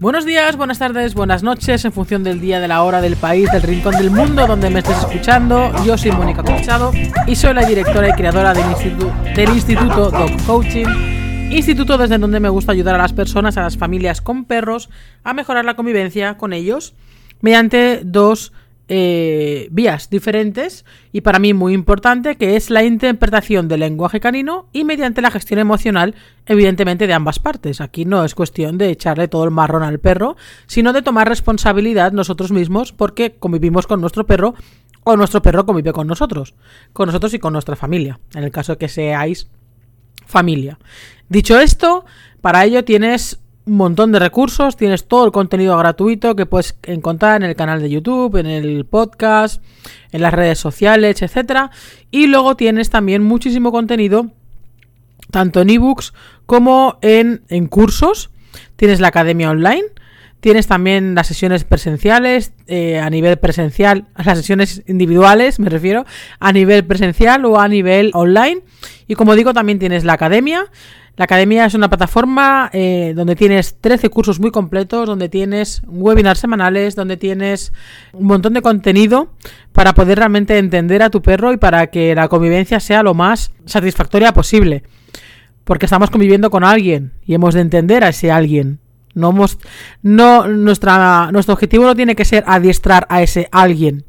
Buenos 0.00 0.24
días, 0.24 0.56
buenas 0.56 0.78
tardes, 0.78 1.14
buenas 1.14 1.42
noches, 1.42 1.84
en 1.84 1.92
función 1.92 2.22
del 2.22 2.40
día, 2.40 2.60
de 2.60 2.68
la 2.68 2.84
hora, 2.84 3.00
del 3.00 3.16
país, 3.16 3.50
del 3.50 3.62
rincón 3.62 3.96
del 3.96 4.12
mundo 4.12 4.46
donde 4.46 4.70
me 4.70 4.78
estés 4.78 4.96
escuchando. 4.96 5.72
Yo 5.84 5.98
soy 5.98 6.12
Mónica 6.12 6.44
Corchado 6.44 6.92
y 7.26 7.34
soy 7.34 7.52
la 7.52 7.66
directora 7.66 8.08
y 8.08 8.12
creadora 8.12 8.54
del, 8.54 8.64
del 9.34 9.48
Instituto 9.48 10.12
Dog 10.12 10.30
Coaching, 10.46 10.86
instituto 11.50 11.98
desde 11.98 12.16
donde 12.16 12.38
me 12.38 12.48
gusta 12.48 12.70
ayudar 12.70 12.94
a 12.94 12.98
las 12.98 13.12
personas, 13.12 13.56
a 13.56 13.62
las 13.62 13.76
familias 13.76 14.20
con 14.20 14.44
perros, 14.44 14.88
a 15.24 15.34
mejorar 15.34 15.64
la 15.64 15.74
convivencia 15.74 16.36
con 16.36 16.52
ellos 16.52 16.94
mediante 17.40 18.02
dos 18.04 18.52
eh, 18.88 19.68
vías 19.70 20.08
diferentes 20.08 20.84
y 21.12 21.20
para 21.20 21.38
mí 21.38 21.52
muy 21.52 21.74
importante 21.74 22.36
que 22.36 22.56
es 22.56 22.70
la 22.70 22.84
interpretación 22.84 23.68
del 23.68 23.80
lenguaje 23.80 24.18
canino 24.18 24.66
y 24.72 24.84
mediante 24.84 25.20
la 25.20 25.30
gestión 25.30 25.60
emocional 25.60 26.14
evidentemente 26.46 27.06
de 27.06 27.12
ambas 27.12 27.38
partes. 27.38 27.80
Aquí 27.80 28.04
no 28.04 28.24
es 28.24 28.34
cuestión 28.34 28.78
de 28.78 28.90
echarle 28.90 29.28
todo 29.28 29.44
el 29.44 29.50
marrón 29.50 29.82
al 29.82 29.98
perro, 29.98 30.36
sino 30.66 30.92
de 30.92 31.02
tomar 31.02 31.28
responsabilidad 31.28 32.12
nosotros 32.12 32.50
mismos 32.50 32.92
porque 32.92 33.36
convivimos 33.38 33.86
con 33.86 34.00
nuestro 34.00 34.26
perro 34.26 34.54
o 35.04 35.16
nuestro 35.16 35.42
perro 35.42 35.66
convive 35.66 35.92
con 35.92 36.06
nosotros, 36.06 36.54
con 36.92 37.06
nosotros 37.06 37.32
y 37.34 37.38
con 37.38 37.52
nuestra 37.52 37.76
familia, 37.76 38.20
en 38.34 38.44
el 38.44 38.50
caso 38.50 38.72
de 38.72 38.78
que 38.78 38.88
seáis 38.88 39.48
familia. 40.26 40.78
Dicho 41.28 41.58
esto, 41.58 42.04
para 42.40 42.64
ello 42.64 42.84
tienes 42.84 43.40
un 43.68 43.76
montón 43.76 44.12
de 44.12 44.18
recursos, 44.18 44.76
tienes 44.76 45.06
todo 45.06 45.26
el 45.26 45.32
contenido 45.32 45.76
gratuito 45.76 46.34
que 46.34 46.46
puedes 46.46 46.76
encontrar 46.82 47.42
en 47.42 47.48
el 47.48 47.54
canal 47.54 47.80
de 47.80 47.90
YouTube, 47.90 48.36
en 48.36 48.46
el 48.46 48.84
podcast, 48.86 49.62
en 50.10 50.22
las 50.22 50.34
redes 50.34 50.58
sociales, 50.58 51.22
etcétera, 51.22 51.70
y 52.10 52.26
luego 52.26 52.56
tienes 52.56 52.90
también 52.90 53.22
muchísimo 53.22 53.70
contenido 53.70 54.30
tanto 55.30 55.60
en 55.60 55.70
ebooks 55.70 56.14
como 56.46 56.98
en, 57.02 57.42
en 57.48 57.66
cursos. 57.66 58.30
Tienes 58.76 59.00
la 59.00 59.08
academia 59.08 59.50
online, 59.50 59.84
Tienes 60.40 60.68
también 60.68 61.16
las 61.16 61.26
sesiones 61.26 61.64
presenciales 61.64 62.52
eh, 62.68 63.00
a 63.00 63.10
nivel 63.10 63.38
presencial, 63.38 64.06
las 64.24 64.38
sesiones 64.38 64.82
individuales, 64.86 65.58
me 65.58 65.68
refiero, 65.68 66.06
a 66.38 66.52
nivel 66.52 66.84
presencial 66.84 67.44
o 67.44 67.58
a 67.58 67.66
nivel 67.66 68.12
online. 68.14 68.62
Y 69.08 69.14
como 69.14 69.34
digo, 69.34 69.52
también 69.52 69.80
tienes 69.80 70.04
la 70.04 70.12
academia. 70.12 70.66
La 71.18 71.24
academia 71.24 71.64
es 71.64 71.74
una 71.74 71.88
plataforma 71.88 72.70
eh, 72.72 73.12
donde 73.16 73.34
tienes 73.34 73.76
13 73.80 74.08
cursos 74.08 74.38
muy 74.38 74.52
completos, 74.52 75.04
donde 75.04 75.28
tienes 75.28 75.82
webinars 75.84 76.38
semanales, 76.38 76.94
donde 76.94 77.16
tienes 77.16 77.72
un 78.12 78.28
montón 78.28 78.54
de 78.54 78.62
contenido 78.62 79.32
para 79.72 79.94
poder 79.94 80.18
realmente 80.18 80.56
entender 80.58 81.02
a 81.02 81.10
tu 81.10 81.20
perro 81.20 81.52
y 81.52 81.56
para 81.56 81.88
que 81.88 82.14
la 82.14 82.28
convivencia 82.28 82.78
sea 82.78 83.02
lo 83.02 83.14
más 83.14 83.50
satisfactoria 83.64 84.32
posible. 84.32 84.84
Porque 85.64 85.86
estamos 85.86 86.08
conviviendo 86.10 86.50
con 86.50 86.62
alguien 86.62 87.14
y 87.26 87.34
hemos 87.34 87.54
de 87.54 87.62
entender 87.62 88.04
a 88.04 88.10
ese 88.10 88.30
alguien. 88.30 88.78
No, 89.12 89.34
no 90.02 90.46
nuestra, 90.46 91.32
nuestro 91.32 91.54
objetivo 91.54 91.82
no 91.82 91.96
tiene 91.96 92.14
que 92.14 92.24
ser 92.24 92.44
adiestrar 92.46 93.08
a 93.10 93.22
ese 93.22 93.48
alguien, 93.50 94.04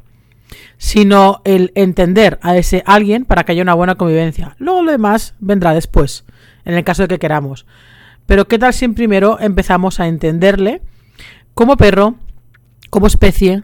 sino 0.77 1.41
el 1.43 1.71
entender 1.73 2.37
a 2.43 2.55
ese 2.55 2.83
alguien 2.85 3.25
para 3.25 3.45
que 3.45 3.53
haya 3.53 3.63
una 3.63 3.73
buena 3.73 3.95
convivencia. 3.95 4.55
Luego 4.59 4.83
lo 4.83 4.91
demás 4.91 5.33
vendrá 5.39 5.73
después, 5.73 6.23
en 6.69 6.77
el 6.77 6.83
caso 6.83 7.01
de 7.03 7.07
que 7.07 7.19
queramos. 7.19 7.65
Pero 8.25 8.47
¿qué 8.47 8.59
tal 8.59 8.73
si 8.73 8.87
primero 8.89 9.39
empezamos 9.39 9.99
a 9.99 10.07
entenderle 10.07 10.81
como 11.55 11.77
perro, 11.77 12.15
como 12.89 13.07
especie 13.07 13.63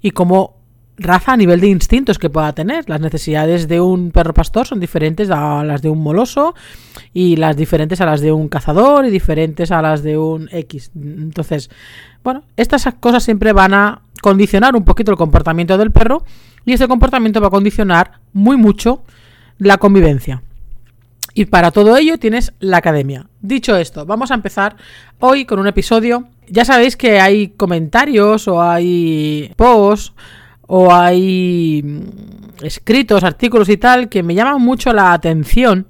y 0.00 0.12
como 0.12 0.56
raza 0.96 1.32
a 1.32 1.36
nivel 1.36 1.60
de 1.60 1.68
instintos 1.68 2.18
que 2.18 2.28
pueda 2.28 2.52
tener. 2.52 2.88
Las 2.88 3.00
necesidades 3.00 3.68
de 3.68 3.80
un 3.80 4.10
perro 4.10 4.34
pastor 4.34 4.66
son 4.66 4.80
diferentes 4.80 5.30
a 5.30 5.64
las 5.64 5.82
de 5.82 5.88
un 5.88 6.02
moloso 6.02 6.54
y 7.12 7.36
las 7.36 7.56
diferentes 7.56 8.00
a 8.00 8.06
las 8.06 8.20
de 8.20 8.32
un 8.32 8.48
cazador 8.48 9.06
y 9.06 9.10
diferentes 9.10 9.70
a 9.70 9.80
las 9.80 10.02
de 10.02 10.18
un 10.18 10.48
X. 10.52 10.90
Entonces, 10.94 11.70
bueno, 12.22 12.44
estas 12.56 12.86
cosas 13.00 13.22
siempre 13.22 13.52
van 13.52 13.74
a 13.74 14.02
condicionar 14.22 14.76
un 14.76 14.84
poquito 14.84 15.10
el 15.10 15.16
comportamiento 15.16 15.78
del 15.78 15.90
perro 15.90 16.24
y 16.64 16.74
ese 16.74 16.88
comportamiento 16.88 17.40
va 17.40 17.48
a 17.48 17.50
condicionar 17.50 18.20
muy 18.32 18.56
mucho 18.56 19.02
la 19.58 19.78
convivencia. 19.78 20.42
Y 21.40 21.46
para 21.46 21.70
todo 21.70 21.96
ello 21.96 22.18
tienes 22.18 22.52
la 22.60 22.76
academia. 22.76 23.26
Dicho 23.40 23.74
esto, 23.74 24.04
vamos 24.04 24.30
a 24.30 24.34
empezar 24.34 24.76
hoy 25.20 25.46
con 25.46 25.58
un 25.58 25.66
episodio. 25.66 26.28
Ya 26.46 26.66
sabéis 26.66 26.98
que 26.98 27.18
hay 27.18 27.48
comentarios 27.48 28.46
o 28.46 28.60
hay 28.60 29.50
posts 29.56 30.12
o 30.66 30.92
hay 30.92 31.82
mm, 31.82 32.62
escritos, 32.66 33.24
artículos 33.24 33.70
y 33.70 33.78
tal 33.78 34.10
que 34.10 34.22
me 34.22 34.34
llaman 34.34 34.60
mucho 34.60 34.92
la 34.92 35.14
atención. 35.14 35.86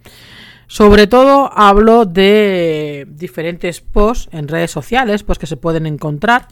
Sobre 0.69 1.09
todo 1.09 1.50
hablo 1.53 2.05
de 2.05 3.09
diferentes 3.11 3.81
posts 3.81 4.28
en 4.31 4.47
redes 4.47 4.71
sociales, 4.71 5.25
pues 5.25 5.41
que 5.41 5.49
se 5.49 5.56
pueden 5.56 5.84
encontrar. 5.84 6.47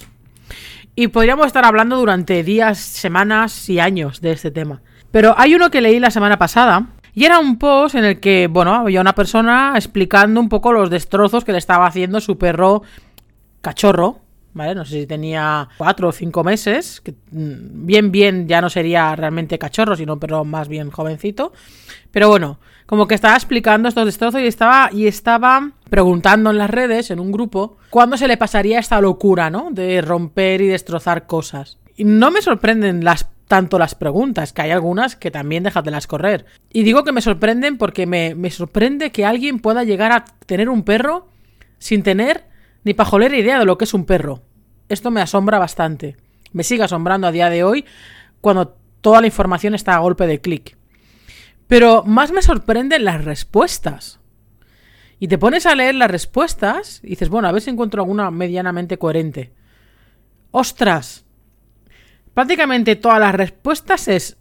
Y 0.97 1.07
podríamos 1.07 1.47
estar 1.47 1.65
hablando 1.65 1.99
durante 1.99 2.43
días, 2.43 2.81
semanas 2.81 3.69
y 3.69 3.79
años 3.79 4.21
de 4.21 4.33
este 4.33 4.51
tema. 4.51 4.83
Pero 5.13 5.37
hay 5.39 5.55
uno 5.55 5.71
que 5.71 5.83
leí 5.83 6.01
la 6.01 6.11
semana 6.11 6.37
pasada 6.37 6.89
y 7.15 7.25
era 7.25 7.39
un 7.39 7.59
post 7.59 7.95
en 7.95 8.05
el 8.05 8.21
que, 8.21 8.47
bueno, 8.47 8.75
había 8.75 9.01
una 9.01 9.15
persona 9.15 9.73
explicando 9.77 10.41
un 10.41 10.49
poco 10.49 10.73
los 10.73 10.91
destrozos 10.91 11.45
que 11.45 11.53
le 11.53 11.59
estaba 11.59 11.87
haciendo 11.87 12.21
su 12.21 12.39
perro 12.39 12.83
cachorro, 13.61 14.21
no 14.75 14.85
sé 14.85 15.01
si 15.01 15.07
tenía 15.07 15.69
cuatro 15.77 16.09
o 16.09 16.13
cinco 16.13 16.43
meses, 16.43 17.01
que 17.01 17.13
mm, 17.13 17.87
bien, 17.87 18.11
bien 18.11 18.49
ya 18.49 18.61
no 18.61 18.71
sería 18.71 19.15
realmente 19.15 19.59
cachorro, 19.59 19.97
sino 19.97 20.19
pero 20.19 20.45
más 20.45 20.69
bien 20.69 20.91
jovencito. 20.91 21.53
Pero 22.11 22.29
bueno, 22.29 22.59
como 22.87 23.07
que 23.07 23.15
estaba 23.15 23.35
explicando 23.35 23.89
estos 23.89 24.07
destrozos 24.07 24.41
y 24.41 24.47
estaba, 24.47 24.91
y 24.93 25.07
estaba 25.07 25.71
preguntando 25.91 26.51
en 26.51 26.59
las 26.59 26.71
redes, 26.71 27.11
en 27.11 27.21
un 27.21 27.31
grupo, 27.31 27.77
cuándo 27.91 28.17
se 28.17 28.29
le 28.29 28.37
pasaría 28.37 28.79
esta 28.79 29.01
locura, 29.01 29.51
¿no? 29.51 29.69
De 29.71 30.01
romper 30.01 30.61
y 30.61 30.67
destrozar 30.67 31.27
cosas. 31.27 31.79
Y 31.97 32.05
no 32.05 32.31
me 32.31 32.43
sorprenden 32.43 33.05
las 33.05 33.29
tanto 33.49 33.79
las 33.79 33.95
preguntas, 33.95 34.53
que 34.53 34.63
hay 34.63 34.71
algunas 34.71 35.17
que 35.17 35.31
también 35.31 35.65
las 35.65 36.07
correr. 36.07 36.45
Y 36.71 36.83
digo 36.83 37.03
que 37.03 37.13
me 37.13 37.23
sorprenden 37.23 37.79
porque 37.79 38.07
me, 38.07 38.35
me 38.35 38.51
sorprende 38.51 39.11
que 39.11 39.25
alguien 39.25 39.59
pueda 39.59 39.85
llegar 39.85 40.13
a 40.13 40.25
tener 40.47 40.69
un 40.69 40.85
perro 40.85 41.29
sin 41.79 42.03
tener 42.03 42.45
ni 42.85 42.95
pajolera 42.95 43.37
idea 43.37 43.59
de 43.59 43.65
lo 43.65 43.79
que 43.79 43.85
es 43.85 43.95
un 43.95 44.05
perro. 44.05 44.43
Esto 44.89 45.11
me 45.11 45.21
asombra 45.21 45.59
bastante. 45.59 46.17
Me 46.53 46.63
sigue 46.63 46.85
asombrando 46.85 47.27
a 47.27 47.33
día 47.33 47.51
de 47.51 47.65
hoy 47.65 47.85
cuando 48.41 48.77
toda 49.01 49.21
la 49.21 49.27
información 49.27 49.75
está 49.75 49.95
a 49.95 50.01
golpe 50.01 50.27
de 50.27 50.41
clic. 50.41 50.77
Pero 51.67 52.05
más 52.05 52.33
me 52.33 52.43
sorprenden 52.43 53.05
las 53.05 53.25
respuestas. 53.25 54.21
Y 55.19 55.29
te 55.29 55.39
pones 55.39 55.67
a 55.67 55.75
leer 55.75 55.95
las 55.95 56.11
respuestas 56.11 57.01
y 57.03 57.09
dices, 57.09 57.29
bueno, 57.29 57.49
a 57.49 57.53
ver 57.53 57.61
si 57.61 57.71
encuentro 57.71 58.03
alguna 58.03 58.31
medianamente 58.31 58.99
coherente. 58.99 59.53
¡Ostras! 60.51 61.25
Prácticamente 62.39 62.95
todas 62.95 63.19
las 63.19 63.35
respuestas 63.35 64.07
es... 64.07 64.37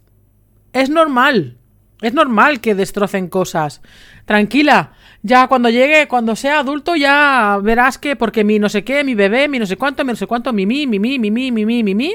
Es 0.72 0.88
normal. 0.88 1.56
Es 2.00 2.14
normal 2.14 2.60
que 2.60 2.76
destrocen 2.76 3.26
cosas. 3.26 3.82
Tranquila, 4.24 4.92
ya 5.22 5.48
cuando 5.48 5.68
llegue, 5.68 6.06
cuando 6.06 6.36
sea 6.36 6.60
adulto, 6.60 6.94
ya 6.94 7.58
verás 7.60 7.98
que 7.98 8.14
porque 8.14 8.44
mi 8.44 8.60
no 8.60 8.68
sé 8.68 8.84
qué, 8.84 9.02
mi 9.02 9.16
bebé, 9.16 9.48
mi 9.48 9.58
no 9.58 9.66
sé 9.66 9.76
cuánto, 9.76 10.04
mi 10.04 10.12
no 10.12 10.16
sé 10.16 10.28
cuánto, 10.28 10.52
mi 10.52 10.64
mi, 10.64 10.86
mi 10.86 11.00
mi, 11.00 11.18
mi 11.18 11.32
mi, 11.32 11.50
mi 11.50 11.82
mi, 11.82 11.94
mi 11.96 12.14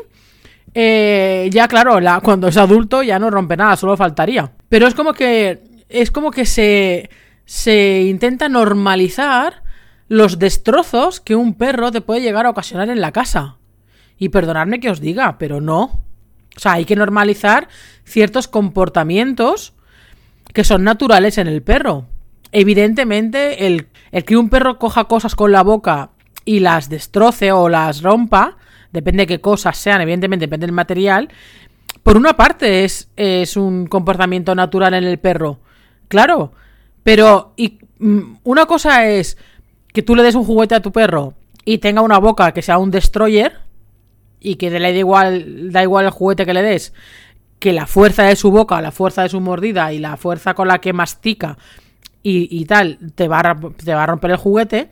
eh, 0.73 1.49
ya 1.51 1.67
claro, 1.67 1.99
la, 1.99 2.21
cuando 2.21 2.47
es 2.47 2.55
adulto 2.55 3.03
ya 3.03 3.19
no 3.19 3.29
rompe 3.29 3.57
nada, 3.57 3.75
solo 3.75 3.97
faltaría. 3.97 4.53
Pero 4.69 4.87
es 4.87 4.93
como 4.93 5.11
que, 5.11 5.63
es 5.89 6.11
como 6.11 6.31
que 6.31 6.45
se, 6.45 7.09
se 7.43 8.03
intenta 8.03 8.47
normalizar 8.47 9.63
los 10.07 10.39
destrozos 10.39 11.19
que 11.19 11.35
un 11.35 11.55
perro 11.55 11.91
te 11.91 11.99
puede 11.99 12.21
llegar 12.21 12.45
a 12.45 12.51
ocasionar 12.51 12.89
en 12.89 13.01
la 13.01 13.11
casa. 13.11 13.57
Y 14.23 14.29
perdonadme 14.29 14.79
que 14.79 14.89
os 14.89 15.01
diga, 15.01 15.37
pero 15.37 15.59
no. 15.59 16.05
O 16.55 16.59
sea, 16.59 16.73
hay 16.73 16.85
que 16.85 16.95
normalizar 16.95 17.67
ciertos 18.05 18.47
comportamientos 18.47 19.73
que 20.53 20.63
son 20.63 20.85
naturales 20.85 21.37
en 21.37 21.47
el 21.47 21.61
perro. 21.61 22.05
Evidentemente, 22.53 23.67
el, 23.67 23.87
que 24.23 24.37
un 24.37 24.47
perro 24.47 24.79
coja 24.79 25.09
cosas 25.09 25.35
con 25.35 25.51
la 25.51 25.61
boca 25.61 26.11
y 26.45 26.61
las 26.61 26.87
destroce 26.87 27.51
o 27.51 27.67
las 27.67 28.01
rompa, 28.01 28.55
depende 28.93 29.23
de 29.23 29.27
qué 29.27 29.41
cosas 29.41 29.77
sean, 29.77 29.99
evidentemente 29.99 30.45
depende 30.45 30.67
del 30.67 30.73
material, 30.73 31.27
por 32.01 32.15
una 32.15 32.37
parte 32.37 32.85
es, 32.85 33.09
es 33.17 33.57
un 33.57 33.87
comportamiento 33.87 34.55
natural 34.55 34.93
en 34.93 35.03
el 35.03 35.19
perro, 35.19 35.59
claro, 36.07 36.53
pero 37.03 37.51
y, 37.57 37.77
mm, 37.99 38.35
una 38.45 38.67
cosa 38.67 39.05
es 39.05 39.37
que 39.91 40.01
tú 40.01 40.15
le 40.15 40.23
des 40.23 40.35
un 40.35 40.45
juguete 40.45 40.75
a 40.75 40.81
tu 40.81 40.93
perro 40.93 41.33
y 41.65 41.79
tenga 41.79 42.01
una 42.01 42.19
boca 42.19 42.53
que 42.53 42.61
sea 42.61 42.77
un 42.77 42.89
destroyer 42.89 43.63
y 44.43 44.55
que 44.55 44.69
le 44.69 44.79
da 44.79 44.89
igual, 44.89 45.71
da 45.71 45.81
igual 45.81 46.05
el 46.05 46.11
juguete 46.11 46.45
que 46.45 46.53
le 46.53 46.61
des, 46.61 46.93
que 47.57 47.73
la 47.73 47.87
fuerza 47.87 48.23
de 48.23 48.35
su 48.35 48.51
boca, 48.51 48.81
la 48.81 48.91
fuerza 48.91 49.23
de 49.23 49.29
su 49.29 49.39
mordida 49.39 49.91
y 49.93 49.99
la 49.99 50.17
fuerza 50.17 50.53
con 50.53 50.67
la 50.67 50.79
que 50.79 50.93
mastica 50.93 51.57
y, 52.21 52.63
tal, 52.65 52.99
te 53.15 53.27
va, 53.27 53.39
a, 53.39 53.59
te 53.83 53.93
va 53.93 54.03
a 54.03 54.05
romper 54.05 54.31
el 54.31 54.37
juguete. 54.37 54.89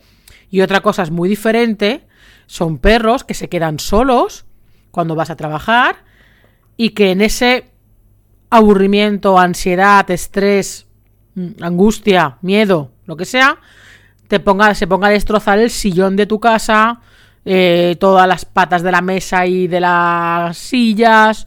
Y 0.50 0.60
otra 0.60 0.80
cosa 0.80 1.02
es 1.02 1.10
muy 1.10 1.30
diferente, 1.30 2.06
son 2.46 2.76
perros 2.76 3.24
que 3.24 3.32
se 3.32 3.48
quedan 3.48 3.78
solos 3.78 4.44
cuando 4.90 5.14
vas 5.14 5.30
a 5.30 5.36
trabajar 5.36 6.04
y 6.76 6.90
que 6.90 7.10
en 7.10 7.22
ese 7.22 7.70
aburrimiento, 8.50 9.38
ansiedad, 9.38 10.10
estrés, 10.10 10.86
mm, 11.34 11.62
angustia, 11.62 12.36
miedo, 12.42 12.90
lo 13.06 13.16
que 13.16 13.24
sea, 13.24 13.58
te 14.28 14.40
ponga, 14.40 14.74
se 14.74 14.86
ponga 14.86 15.08
a 15.08 15.12
destrozar 15.12 15.58
el 15.58 15.70
sillón 15.70 16.16
de 16.16 16.26
tu 16.26 16.38
casa, 16.38 17.00
eh, 17.44 17.96
todas 17.98 18.28
las 18.28 18.44
patas 18.44 18.82
de 18.82 18.92
la 18.92 19.00
mesa 19.00 19.46
y 19.46 19.66
de 19.66 19.80
las 19.80 20.56
sillas, 20.56 21.46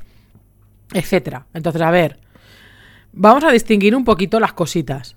etcétera. 0.94 1.48
Entonces, 1.54 1.82
a 1.82 1.92
ver, 1.92 2.20
vamos 3.14 3.44
a 3.44 3.52
distinguir 3.52 3.96
un 3.96 4.04
poquito 4.04 4.40
las 4.40 4.54
cositas. 4.54 5.16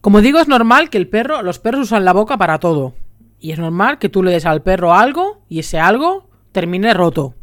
Como 0.00 0.20
digo, 0.20 0.38
es 0.38 0.48
normal 0.48 0.90
que 0.90 0.98
el 0.98 1.08
perro, 1.08 1.42
los 1.42 1.58
perros 1.58 1.82
usan 1.82 2.04
la 2.04 2.12
boca 2.12 2.36
para 2.36 2.58
todo. 2.58 2.94
Y 3.40 3.52
es 3.52 3.58
normal 3.58 3.98
que 3.98 4.08
tú 4.08 4.22
le 4.22 4.32
des 4.32 4.46
al 4.46 4.62
perro 4.62 4.94
algo 4.94 5.42
y 5.48 5.58
ese 5.58 5.78
algo 5.78 6.28
termine 6.52 6.94
roto. 6.94 7.34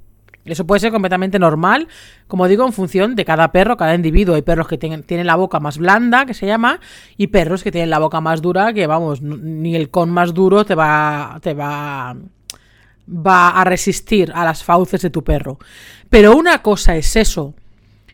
Eso 0.45 0.67
puede 0.67 0.81
ser 0.81 0.91
completamente 0.91 1.39
normal, 1.39 1.87
como 2.27 2.47
digo, 2.47 2.65
en 2.65 2.73
función 2.73 3.15
de 3.15 3.23
cada 3.23 3.51
perro, 3.51 3.77
cada 3.77 3.95
individuo. 3.95 4.35
Hay 4.35 4.41
perros 4.41 4.67
que 4.67 4.77
tienen, 4.77 5.25
la 5.25 5.35
boca 5.35 5.59
más 5.59 5.77
blanda, 5.77 6.25
que 6.25 6.33
se 6.33 6.45
llama, 6.45 6.79
y 7.17 7.27
perros 7.27 7.63
que 7.63 7.71
tienen 7.71 7.89
la 7.89 7.99
boca 7.99 8.19
más 8.19 8.41
dura, 8.41 8.73
que 8.73 8.85
vamos, 8.85 9.21
ni 9.21 9.75
el 9.75 9.89
con 9.89 10.09
más 10.09 10.33
duro 10.33 10.65
te 10.65 10.75
va, 10.75 11.39
te 11.41 11.53
va, 11.53 12.15
va 13.07 13.49
a 13.49 13.63
resistir 13.63 14.31
a 14.35 14.43
las 14.43 14.63
fauces 14.63 15.01
de 15.01 15.09
tu 15.09 15.23
perro. 15.23 15.59
Pero 16.09 16.35
una 16.35 16.61
cosa 16.61 16.97
es 16.97 17.15
eso, 17.15 17.53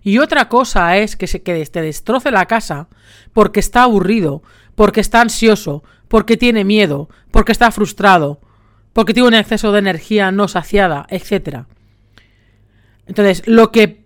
y 0.03 0.19
otra 0.19 0.49
cosa 0.49 0.97
es 0.97 1.15
que, 1.15 1.27
se, 1.27 1.39
te 1.39 1.81
destroce 1.81 2.31
la 2.31 2.45
casa 2.45 2.87
porque 3.33 3.59
está 3.59 3.83
aburrido, 3.83 4.41
porque 4.75 5.01
está 5.01 5.21
ansioso, 5.21 5.83
porque 6.07 6.37
tiene 6.37 6.63
miedo, 6.63 7.09
porque 7.31 7.51
está 7.51 7.71
frustrado, 7.71 8.39
porque 8.93 9.13
tiene 9.13 9.27
un 9.27 9.33
exceso 9.33 9.71
de 9.71 9.79
energía 9.79 10.31
no 10.31 10.47
saciada, 10.47 11.05
etc. 11.09 11.65
Entonces, 13.09 13.41
lo 13.47 13.71
que 13.71 14.05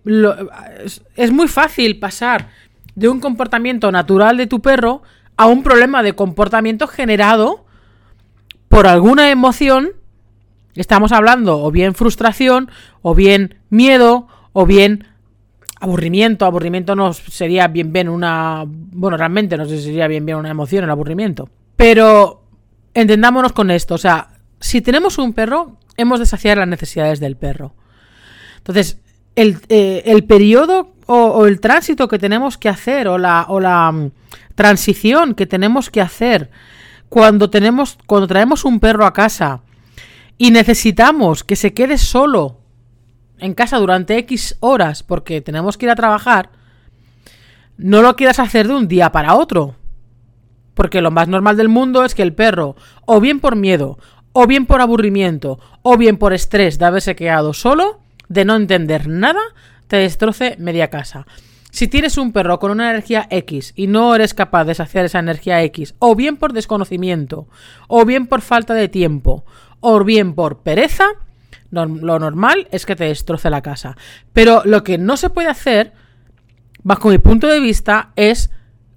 es 1.14 1.30
muy 1.30 1.46
fácil 1.46 1.98
pasar 1.98 2.48
de 2.94 3.10
un 3.10 3.20
comportamiento 3.20 3.92
natural 3.92 4.38
de 4.38 4.46
tu 4.46 4.62
perro 4.62 5.02
a 5.36 5.46
un 5.46 5.62
problema 5.62 6.02
de 6.02 6.14
comportamiento 6.14 6.86
generado 6.86 7.66
por 8.68 8.86
alguna 8.86 9.30
emoción. 9.30 9.90
Estamos 10.74 11.12
hablando 11.12 11.62
o 11.62 11.70
bien 11.70 11.94
frustración, 11.94 12.70
o 13.02 13.14
bien 13.14 13.56
miedo, 13.68 14.26
o 14.54 14.64
bien 14.64 15.06
aburrimiento. 15.80 16.46
Aburrimiento 16.46 16.96
no 16.96 17.12
sería 17.12 17.68
bien 17.68 17.92
bien 17.92 18.08
una... 18.08 18.64
Bueno, 18.66 19.18
realmente 19.18 19.58
no 19.58 19.66
sé 19.66 19.76
si 19.76 19.84
sería 19.84 20.08
bien 20.08 20.24
bien 20.24 20.38
una 20.38 20.50
emoción 20.50 20.82
el 20.82 20.90
aburrimiento. 20.90 21.50
Pero 21.76 22.42
entendámonos 22.94 23.52
con 23.52 23.70
esto. 23.70 23.96
O 23.96 23.98
sea, 23.98 24.28
si 24.60 24.80
tenemos 24.80 25.18
un 25.18 25.34
perro, 25.34 25.76
hemos 25.98 26.20
de 26.20 26.26
saciar 26.26 26.56
las 26.56 26.68
necesidades 26.68 27.20
del 27.20 27.36
perro. 27.36 27.74
Entonces, 28.64 28.98
el, 29.36 29.58
eh, 29.68 30.22
periodo 30.26 30.94
o, 31.06 31.46
el 31.46 31.60
tránsito 31.60 32.08
que 32.08 32.18
tenemos 32.18 32.56
que 32.56 32.70
hacer 32.70 33.08
o 33.08 33.18
la, 33.18 33.44
o 33.48 33.60
la 33.60 33.92
mm, 33.92 34.10
transición 34.54 35.34
que 35.34 35.46
tenemos 35.46 35.90
que 35.90 36.00
hacer 36.00 36.50
cuando 37.10 37.50
tenemos 37.50 37.98
cuando 38.06 38.26
traemos 38.26 38.64
un 38.64 38.80
perro 38.80 39.04
a 39.04 39.12
casa 39.12 39.60
y 40.38 40.50
necesitamos 40.50 41.44
que 41.44 41.56
se 41.56 41.74
quede 41.74 41.98
solo 41.98 42.58
en 43.38 43.54
casa 43.54 43.78
durante 43.78 44.16
X 44.18 44.56
horas 44.60 45.02
porque 45.02 45.42
tenemos 45.42 45.76
que 45.76 45.86
ir 45.86 45.90
a 45.90 45.96
trabajar, 45.96 46.50
no 47.76 48.02
lo 48.02 48.16
quieras 48.16 48.38
hacer 48.38 48.68
de 48.68 48.74
un 48.74 48.88
día 48.88 49.12
para 49.12 49.34
otro. 49.34 49.76
Porque 50.74 51.00
lo 51.00 51.10
más 51.10 51.28
normal 51.28 51.56
del 51.56 51.68
mundo 51.68 52.04
es 52.04 52.14
que 52.14 52.22
el 52.22 52.34
perro, 52.34 52.74
o 53.06 53.20
bien 53.20 53.38
por 53.38 53.54
miedo, 53.54 53.98
o 54.32 54.46
bien 54.48 54.66
por 54.66 54.80
aburrimiento, 54.80 55.60
o 55.82 55.96
bien 55.96 56.16
por 56.16 56.32
estrés 56.32 56.78
de 56.78 56.84
haberse 56.84 57.14
quedado 57.14 57.52
solo, 57.52 58.00
de 58.34 58.44
no 58.44 58.56
entender 58.56 59.08
nada, 59.08 59.40
te 59.86 59.96
destroce 59.96 60.56
media 60.58 60.90
casa. 60.90 61.26
Si 61.70 61.88
tienes 61.88 62.18
un 62.18 62.32
perro 62.32 62.58
con 62.58 62.70
una 62.70 62.90
energía 62.90 63.26
X 63.30 63.72
y 63.74 63.86
no 63.86 64.14
eres 64.14 64.34
capaz 64.34 64.64
de 64.64 64.74
saciar 64.74 65.04
esa 65.04 65.20
energía 65.20 65.62
X, 65.62 65.94
o 65.98 66.14
bien 66.14 66.36
por 66.36 66.52
desconocimiento, 66.52 67.48
o 67.88 68.04
bien 68.04 68.26
por 68.26 68.42
falta 68.42 68.74
de 68.74 68.88
tiempo, 68.88 69.44
o 69.80 70.04
bien 70.04 70.34
por 70.34 70.58
pereza, 70.58 71.06
lo 71.70 72.18
normal 72.18 72.68
es 72.70 72.86
que 72.86 72.94
te 72.94 73.04
destroce 73.04 73.50
la 73.50 73.62
casa. 73.62 73.96
Pero 74.32 74.62
lo 74.64 74.84
que 74.84 74.98
no 74.98 75.16
se 75.16 75.30
puede 75.30 75.48
hacer, 75.48 75.92
bajo 76.82 77.08
mi 77.08 77.18
punto 77.18 77.48
de 77.48 77.58
vista, 77.58 78.10
es 78.14 78.50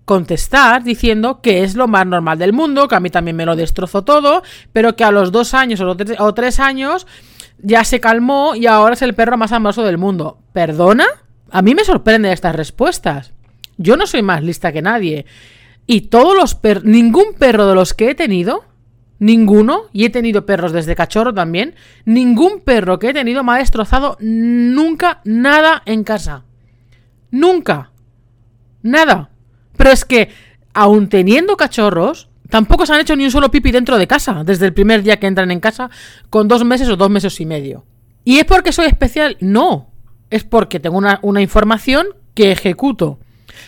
contestar 0.08 0.86
diciendo 0.86 1.42
que 1.42 1.64
es 1.64 1.76
lo 1.76 1.90
más 1.90 2.08
normal 2.08 2.38
del 2.38 2.54
mundo, 2.54 2.88
que 2.88 2.96
a 2.96 3.02
mí 3.02 3.10
también 3.10 3.36
me 3.36 3.46
lo 3.46 3.58
destrozó 3.58 4.04
todo, 4.04 4.42
pero 4.72 4.96
que 4.96 5.04
a 5.04 5.12
los 5.12 5.34
dos 5.34 5.54
años 5.54 5.82
o, 5.82 6.34
tres 6.34 6.62
años 6.62 7.08
ya 7.60 7.84
se 7.84 8.00
calmó 8.00 8.56
y 8.56 8.68
ahora 8.68 8.94
es 8.94 9.02
el 9.02 9.16
perro 9.16 9.38
más 9.38 9.52
amoroso 9.52 9.84
del 9.84 9.98
mundo. 9.98 10.40
¿Perdona? 10.54 11.06
A 11.50 11.62
mí 11.62 11.76
me 11.76 11.84
sorprenden 11.84 12.32
estas 12.32 12.56
respuestas. 12.56 13.34
Yo 13.78 13.98
no 13.98 14.08
soy 14.08 14.22
más 14.22 14.44
lista 14.44 14.72
que 14.72 14.82
nadie. 14.82 15.26
Y 15.86 16.02
todos 16.02 16.36
los 16.36 16.56
perros, 16.56 16.84
ningún 16.84 17.34
perro 17.38 17.68
de 17.68 17.76
los 17.76 17.94
que 17.94 18.10
he 18.10 18.16
tenido, 18.16 18.66
ninguno, 19.20 19.84
y 19.94 20.06
he 20.06 20.10
tenido 20.10 20.46
perros 20.46 20.74
desde 20.74 20.96
cachorro 20.96 21.34
también, 21.34 21.76
ningún 22.06 22.60
perro 22.60 23.00
que 23.00 23.10
he 23.10 23.14
tenido 23.14 23.44
me 23.44 23.54
ha 23.54 23.58
destrozado 23.58 24.18
nunca 24.20 25.22
nada 25.24 25.82
en 25.86 26.04
casa. 26.04 26.44
Nunca. 27.32 27.92
Nada. 28.82 29.30
Pero 29.78 29.92
es 29.92 30.06
que, 30.06 30.30
aun 30.74 31.08
teniendo 31.08 31.56
cachorros, 31.56 32.27
tampoco 32.50 32.86
se 32.86 32.94
han 32.94 33.02
hecho 33.02 33.16
ni 33.16 33.26
un 33.26 33.32
solo 33.32 33.52
pipi 33.52 33.72
dentro 33.72 33.98
de 33.98 34.08
casa, 34.08 34.44
desde 34.44 34.66
el 34.66 34.74
primer 34.74 35.04
día 35.04 35.20
que 35.20 35.28
entran 35.28 35.52
en 35.52 35.60
casa, 35.60 35.90
con 36.30 36.48
dos 36.48 36.64
meses 36.64 36.90
o 36.90 36.96
dos 36.96 37.10
meses 37.10 37.40
y 37.40 37.46
medio. 37.46 37.86
¿Y 38.24 38.40
es 38.40 38.46
porque 38.46 38.74
soy 38.74 38.88
especial? 38.88 39.38
No. 39.40 39.90
Es 40.30 40.44
porque 40.44 40.82
tengo 40.82 40.98
una, 40.98 41.42
información 41.42 42.08
que 42.34 42.52
ejecuto. 42.52 43.20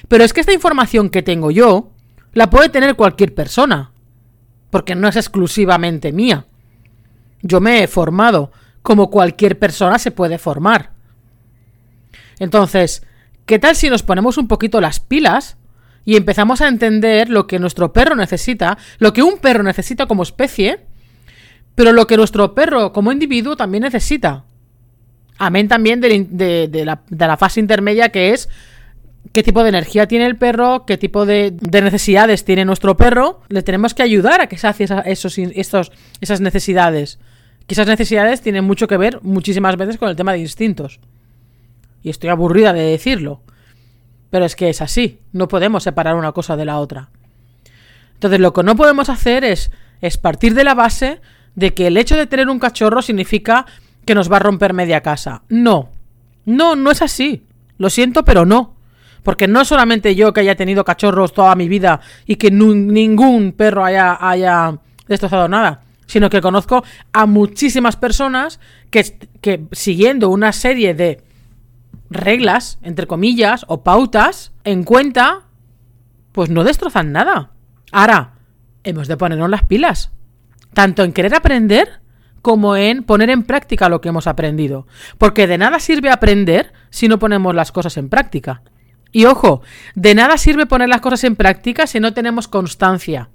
Pero 0.07 0.23
es 0.23 0.33
que 0.33 0.41
esta 0.41 0.53
información 0.53 1.09
que 1.09 1.21
tengo 1.21 1.51
yo, 1.51 1.91
la 2.33 2.49
puede 2.49 2.67
tener 2.67 2.95
cualquier 2.95 3.33
persona. 3.33 3.91
Porque 4.69 4.95
no 4.95 5.07
es 5.07 5.15
exclusivamente 5.15 6.11
mía. 6.11 6.45
Yo 7.41 7.61
me 7.61 7.83
he 7.83 7.87
formado 7.87 8.51
como 8.81 9.09
cualquier 9.09 9.57
persona 9.57 9.97
se 9.97 10.11
puede 10.11 10.37
formar. 10.37 10.91
Entonces, 12.39 13.03
¿qué 13.45 13.59
tal 13.59 13.75
si 13.75 13.89
nos 13.89 14.03
ponemos 14.03 14.37
un 14.37 14.47
poquito 14.47 14.81
las 14.81 14.99
pilas 14.99 15.57
y 16.05 16.15
empezamos 16.15 16.61
a 16.61 16.67
entender 16.67 17.29
lo 17.29 17.47
que 17.47 17.59
nuestro 17.59 17.93
perro 17.93 18.15
necesita, 18.15 18.77
lo 18.99 19.13
que 19.13 19.23
un 19.23 19.37
perro 19.37 19.63
necesita 19.63 20.05
como 20.05 20.23
especie, 20.23 20.79
pero 21.75 21.91
lo 21.91 22.07
que 22.07 22.17
nuestro 22.17 22.53
perro 22.53 22.91
como 22.91 23.11
individuo 23.11 23.55
también 23.55 23.83
necesita. 23.83 24.43
Amén 25.37 25.69
también 25.69 26.01
de, 26.01 26.97
la, 27.09 27.37
fase 27.37 27.61
intermedia 27.61 28.09
que 28.09 28.33
es 28.33 28.49
qué 29.31 29.43
tipo 29.43 29.63
de 29.63 29.69
energía 29.69 30.07
tiene 30.07 30.25
el 30.25 30.35
perro, 30.35 30.85
qué 30.85 30.97
tipo 30.97 31.25
de, 31.25 31.53
necesidades 31.71 32.43
tiene 32.43 32.65
nuestro 32.65 32.97
perro. 32.97 33.41
Le 33.47 33.63
tenemos 33.63 33.93
que 33.93 34.03
ayudar 34.03 34.41
a 34.41 34.47
que 34.47 34.57
sacie 34.57 34.87
esos, 35.05 35.37
estos, 35.37 35.91
esas 36.19 36.41
necesidades. 36.41 37.19
Que 37.67 37.75
esas 37.75 37.87
necesidades 37.87 38.41
tienen 38.41 38.65
mucho 38.65 38.87
que 38.87 38.97
ver 38.97 39.19
muchísimas 39.21 39.77
veces 39.77 39.97
con 39.97 40.09
el 40.09 40.17
tema 40.17 40.33
de 40.33 40.39
instintos. 40.39 40.99
Y 42.03 42.09
estoy 42.09 42.29
aburrida 42.29 42.73
de 42.73 42.81
decirlo. 42.81 43.41
Pero 44.29 44.45
es 44.45 44.55
que 44.55 44.69
es 44.69 44.81
así, 44.81 45.19
no 45.31 45.47
podemos 45.47 45.83
separar 45.83 46.15
una 46.15 46.31
cosa 46.31 46.55
de 46.55 46.65
la 46.65 46.79
otra. 46.79 47.09
Entonces 48.13 48.39
lo 48.39 48.53
que 48.53 48.63
no 48.63 48.75
podemos 48.75 49.09
hacer 49.09 49.43
es, 49.43 49.71
es 50.01 50.17
partir 50.17 50.53
de 50.53 50.63
la 50.63 50.75
base 50.75 51.21
de 51.55 51.73
que 51.73 51.87
el 51.87 51.97
hecho 51.97 52.15
de 52.15 52.27
tener 52.27 52.49
un 52.49 52.59
cachorro 52.59 53.01
significa 53.01 53.65
que 54.05 54.15
nos 54.15 54.31
va 54.31 54.37
a 54.37 54.41
romper 54.41 54.73
media 54.73 55.01
casa. 55.01 55.43
No, 55.49 55.89
no, 56.45 56.75
no 56.75 56.91
es 56.91 57.01
así. 57.01 57.45
Lo 57.77 57.89
siento, 57.89 58.25
pero 58.25 58.45
no. 58.45 58.75
Porque 59.23 59.47
no 59.47 59.65
solamente 59.65 60.15
yo 60.15 60.33
que 60.33 60.41
haya 60.41 60.55
tenido 60.55 60.83
cachorros 60.83 61.33
toda 61.33 61.55
mi 61.55 61.67
vida 61.67 62.01
y 62.25 62.35
que 62.35 62.51
ningún 62.51 63.51
perro 63.53 63.85
haya, 63.85 64.17
haya 64.19 64.79
destrozado 65.07 65.47
nada, 65.47 65.81
sino 66.05 66.29
que 66.29 66.41
conozco 66.41 66.83
a 67.13 67.25
muchísimas 67.25 67.95
personas 67.95 68.59
que, 68.89 69.29
que 69.41 69.65
siguiendo 69.71 70.29
una 70.29 70.53
serie 70.53 70.93
de 70.93 71.21
reglas, 72.09 72.79
entre 72.81 73.07
comillas, 73.07 73.65
o 73.67 73.83
pautas 73.83 74.53
en 74.63 74.83
cuenta, 74.83 75.43
pues 76.31 76.49
no 76.49 76.63
destrozan 76.63 77.11
nada. 77.11 77.51
Ahora, 77.91 78.33
hemos 78.83 79.07
de 79.07 79.17
ponernos 79.17 79.49
las 79.49 79.63
pilas. 79.63 80.11
Tanto 80.73 81.03
en 81.03 81.13
querer 81.13 81.33
aprender 81.35 82.01
como 82.41 82.75
en 82.75 83.03
poner 83.03 83.29
en 83.29 83.43
práctica 83.43 83.89
lo 83.89 84.01
que 84.01 84.09
hemos 84.09 84.27
aprendido. 84.27 84.87
Porque 85.17 85.47
de 85.47 85.57
nada 85.57 85.79
sirve 85.79 86.09
aprender 86.09 86.73
si 86.89 87.07
no 87.07 87.19
ponemos 87.19 87.53
las 87.55 87.71
cosas 87.71 87.97
en 87.97 88.09
práctica. 88.09 88.61
Y 89.11 89.25
ojo, 89.25 89.61
de 89.95 90.15
nada 90.15 90.37
sirve 90.37 90.65
poner 90.65 90.89
las 90.89 91.01
cosas 91.01 91.23
en 91.23 91.35
práctica 91.35 91.87
si 91.87 91.99
no 91.99 92.13
tenemos 92.13 92.47
constancia. 92.47 93.29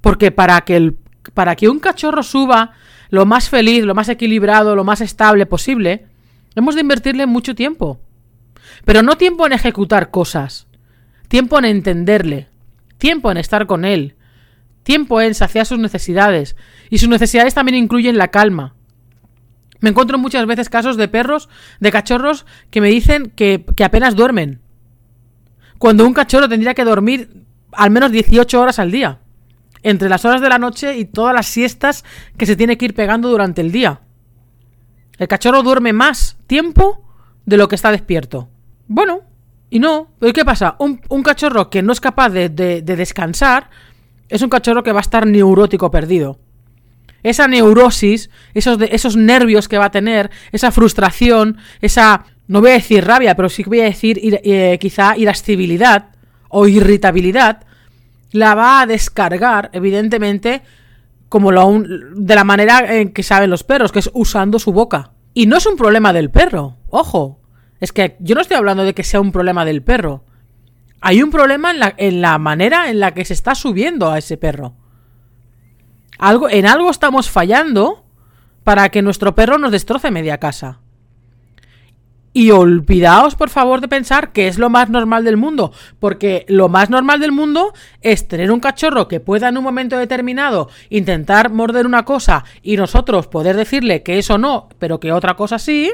Porque 0.00 0.32
para 0.32 0.60
que, 0.62 0.76
el, 0.76 0.96
para 1.34 1.54
que 1.54 1.68
un 1.68 1.78
cachorro 1.78 2.22
suba 2.22 2.72
lo 3.08 3.24
más 3.24 3.48
feliz, 3.48 3.84
lo 3.84 3.94
más 3.94 4.08
equilibrado, 4.08 4.74
lo 4.74 4.84
más 4.84 5.00
estable 5.00 5.46
posible, 5.46 6.06
Hemos 6.54 6.74
de 6.74 6.82
invertirle 6.82 7.26
mucho 7.26 7.54
tiempo. 7.54 8.00
Pero 8.84 9.02
no 9.02 9.16
tiempo 9.16 9.46
en 9.46 9.52
ejecutar 9.52 10.10
cosas. 10.10 10.66
Tiempo 11.28 11.58
en 11.58 11.64
entenderle. 11.64 12.48
Tiempo 12.98 13.30
en 13.30 13.36
estar 13.36 13.66
con 13.66 13.84
él. 13.84 14.16
Tiempo 14.82 15.20
en 15.20 15.34
saciar 15.34 15.66
sus 15.66 15.78
necesidades. 15.78 16.56
Y 16.90 16.98
sus 16.98 17.08
necesidades 17.08 17.54
también 17.54 17.76
incluyen 17.76 18.18
la 18.18 18.28
calma. 18.28 18.74
Me 19.80 19.90
encuentro 19.90 20.18
muchas 20.18 20.46
veces 20.46 20.68
casos 20.68 20.96
de 20.96 21.08
perros, 21.08 21.48
de 21.80 21.90
cachorros, 21.90 22.46
que 22.70 22.80
me 22.80 22.88
dicen 22.88 23.32
que, 23.34 23.64
que 23.76 23.84
apenas 23.84 24.14
duermen. 24.14 24.60
Cuando 25.78 26.06
un 26.06 26.14
cachorro 26.14 26.48
tendría 26.48 26.74
que 26.74 26.84
dormir 26.84 27.44
al 27.72 27.90
menos 27.90 28.12
18 28.12 28.60
horas 28.60 28.78
al 28.78 28.90
día. 28.90 29.18
entre 29.84 30.08
las 30.08 30.24
horas 30.24 30.40
de 30.40 30.48
la 30.48 30.60
noche 30.60 30.96
y 30.96 31.06
todas 31.06 31.34
las 31.34 31.46
siestas 31.46 32.04
que 32.36 32.46
se 32.46 32.54
tiene 32.54 32.78
que 32.78 32.84
ir 32.84 32.94
pegando 32.94 33.28
durante 33.28 33.60
el 33.60 33.72
día. 33.72 34.02
El 35.22 35.28
cachorro 35.28 35.62
duerme 35.62 35.92
más 35.92 36.36
tiempo 36.48 37.00
de 37.46 37.56
lo 37.56 37.68
que 37.68 37.76
está 37.76 37.92
despierto. 37.92 38.48
Bueno, 38.88 39.20
y 39.70 39.78
no. 39.78 40.08
¿Pero 40.18 40.32
qué 40.32 40.44
pasa? 40.44 40.74
Un, 40.80 41.22
cachorro 41.22 41.70
que 41.70 41.80
no 41.80 41.92
es 41.92 42.00
capaz 42.00 42.30
de, 42.30 42.48
descansar 42.82 43.70
es 44.28 44.42
un 44.42 44.48
cachorro 44.48 44.82
que 44.82 44.90
va 44.90 44.98
a 44.98 45.02
estar 45.02 45.24
neurótico 45.24 45.92
perdido. 45.92 46.40
Esa 47.22 47.46
neurosis, 47.46 48.30
esos, 48.52 48.78
esos 48.90 49.14
nervios 49.14 49.68
que 49.68 49.78
va 49.78 49.84
a 49.84 49.90
tener, 49.92 50.28
esa 50.50 50.72
frustración, 50.72 51.56
esa, 51.80 52.24
no 52.48 52.60
voy 52.60 52.70
a 52.70 52.74
decir 52.74 53.04
rabia, 53.04 53.36
pero 53.36 53.48
sí 53.48 53.62
voy 53.62 53.78
a 53.78 53.84
decir 53.84 54.18
eh, 54.20 54.76
quizá 54.80 55.16
irascibilidad 55.16 56.08
o 56.48 56.66
irritabilidad, 56.66 57.62
la 58.32 58.56
va 58.56 58.80
a 58.80 58.86
descargar, 58.86 59.70
evidentemente, 59.72 60.62
como 61.28 61.50
lo, 61.50 61.82
de 62.14 62.34
la 62.34 62.44
manera 62.44 62.94
en 62.94 63.14
que 63.14 63.22
saben 63.22 63.48
los 63.48 63.64
perros, 63.64 63.90
que 63.90 64.00
es 64.00 64.10
usando 64.12 64.58
su 64.58 64.70
boca. 64.70 65.11
Y 65.34 65.46
no 65.46 65.56
es 65.56 65.66
un 65.66 65.76
problema 65.76 66.12
del 66.12 66.30
perro, 66.30 66.76
ojo. 66.88 67.40
Es 67.80 67.92
que 67.92 68.16
yo 68.20 68.34
no 68.34 68.40
estoy 68.40 68.56
hablando 68.56 68.84
de 68.84 68.94
que 68.94 69.02
sea 69.02 69.20
un 69.20 69.32
problema 69.32 69.64
del 69.64 69.82
perro. 69.82 70.24
Hay 71.00 71.22
un 71.22 71.30
problema 71.30 71.70
en 71.70 71.80
la, 71.80 71.94
en 71.96 72.20
la 72.20 72.38
manera 72.38 72.90
en 72.90 73.00
la 73.00 73.12
que 73.12 73.24
se 73.24 73.32
está 73.32 73.54
subiendo 73.54 74.10
a 74.10 74.18
ese 74.18 74.36
perro. 74.36 74.74
Algo, 76.18 76.48
en 76.48 76.66
algo 76.66 76.90
estamos 76.90 77.28
fallando 77.28 78.04
para 78.62 78.90
que 78.90 79.02
nuestro 79.02 79.34
perro 79.34 79.58
nos 79.58 79.72
destroce 79.72 80.12
media 80.12 80.38
casa. 80.38 80.81
Y 82.34 82.50
olvidaos, 82.50 83.34
por 83.34 83.50
favor, 83.50 83.82
de 83.82 83.88
pensar 83.88 84.32
que 84.32 84.48
es 84.48 84.58
lo 84.58 84.70
más 84.70 84.88
normal 84.88 85.22
del 85.24 85.36
mundo, 85.36 85.72
porque 86.00 86.46
lo 86.48 86.70
más 86.70 86.88
normal 86.88 87.20
del 87.20 87.30
mundo 87.30 87.74
es 88.00 88.26
tener 88.26 88.50
un 88.50 88.60
cachorro 88.60 89.06
que 89.06 89.20
pueda 89.20 89.48
en 89.48 89.58
un 89.58 89.64
momento 89.64 89.98
determinado 89.98 90.70
intentar 90.88 91.50
morder 91.50 91.84
una 91.84 92.06
cosa 92.06 92.44
y 92.62 92.78
nosotros 92.78 93.26
poder 93.26 93.56
decirle 93.56 94.02
que 94.02 94.18
eso 94.18 94.38
no, 94.38 94.70
pero 94.78 94.98
que 94.98 95.12
otra 95.12 95.34
cosa 95.34 95.58
sí. 95.58 95.92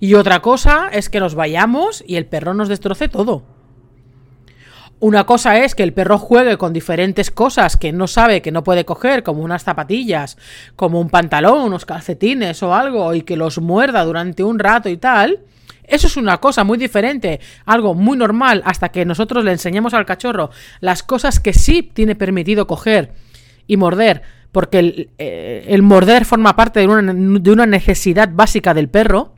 Y 0.00 0.14
otra 0.14 0.40
cosa 0.40 0.88
es 0.90 1.10
que 1.10 1.20
nos 1.20 1.34
vayamos 1.34 2.02
y 2.06 2.16
el 2.16 2.24
perro 2.24 2.54
nos 2.54 2.68
destroce 2.68 3.08
todo. 3.08 3.42
Una 5.00 5.26
cosa 5.26 5.58
es 5.58 5.76
que 5.76 5.84
el 5.84 5.92
perro 5.92 6.18
juegue 6.18 6.56
con 6.56 6.72
diferentes 6.72 7.30
cosas 7.30 7.76
que 7.76 7.92
no 7.92 8.08
sabe 8.08 8.42
que 8.42 8.50
no 8.50 8.64
puede 8.64 8.84
coger, 8.84 9.22
como 9.22 9.42
unas 9.42 9.62
zapatillas, 9.62 10.36
como 10.74 11.00
un 11.00 11.08
pantalón, 11.08 11.66
unos 11.66 11.84
calcetines 11.84 12.62
o 12.64 12.74
algo, 12.74 13.14
y 13.14 13.22
que 13.22 13.36
los 13.36 13.60
muerda 13.60 14.04
durante 14.04 14.42
un 14.42 14.58
rato 14.58 14.88
y 14.88 14.96
tal. 14.96 15.44
Eso 15.88 16.06
es 16.06 16.16
una 16.16 16.38
cosa 16.38 16.64
muy 16.64 16.78
diferente, 16.78 17.40
algo 17.64 17.94
muy 17.94 18.16
normal, 18.16 18.62
hasta 18.64 18.90
que 18.90 19.04
nosotros 19.04 19.44
le 19.44 19.52
enseñemos 19.52 19.94
al 19.94 20.06
cachorro 20.06 20.50
las 20.80 21.02
cosas 21.02 21.40
que 21.40 21.52
sí 21.52 21.82
tiene 21.82 22.14
permitido 22.14 22.66
coger 22.66 23.12
y 23.66 23.76
morder, 23.76 24.22
porque 24.52 24.78
el, 24.78 25.10
eh, 25.18 25.78
morder 25.82 26.24
forma 26.24 26.56
parte 26.56 26.80
de 26.80 26.86
una, 26.86 27.66
necesidad 27.66 28.30
básica 28.32 28.74
del 28.74 28.88
perro. 28.88 29.34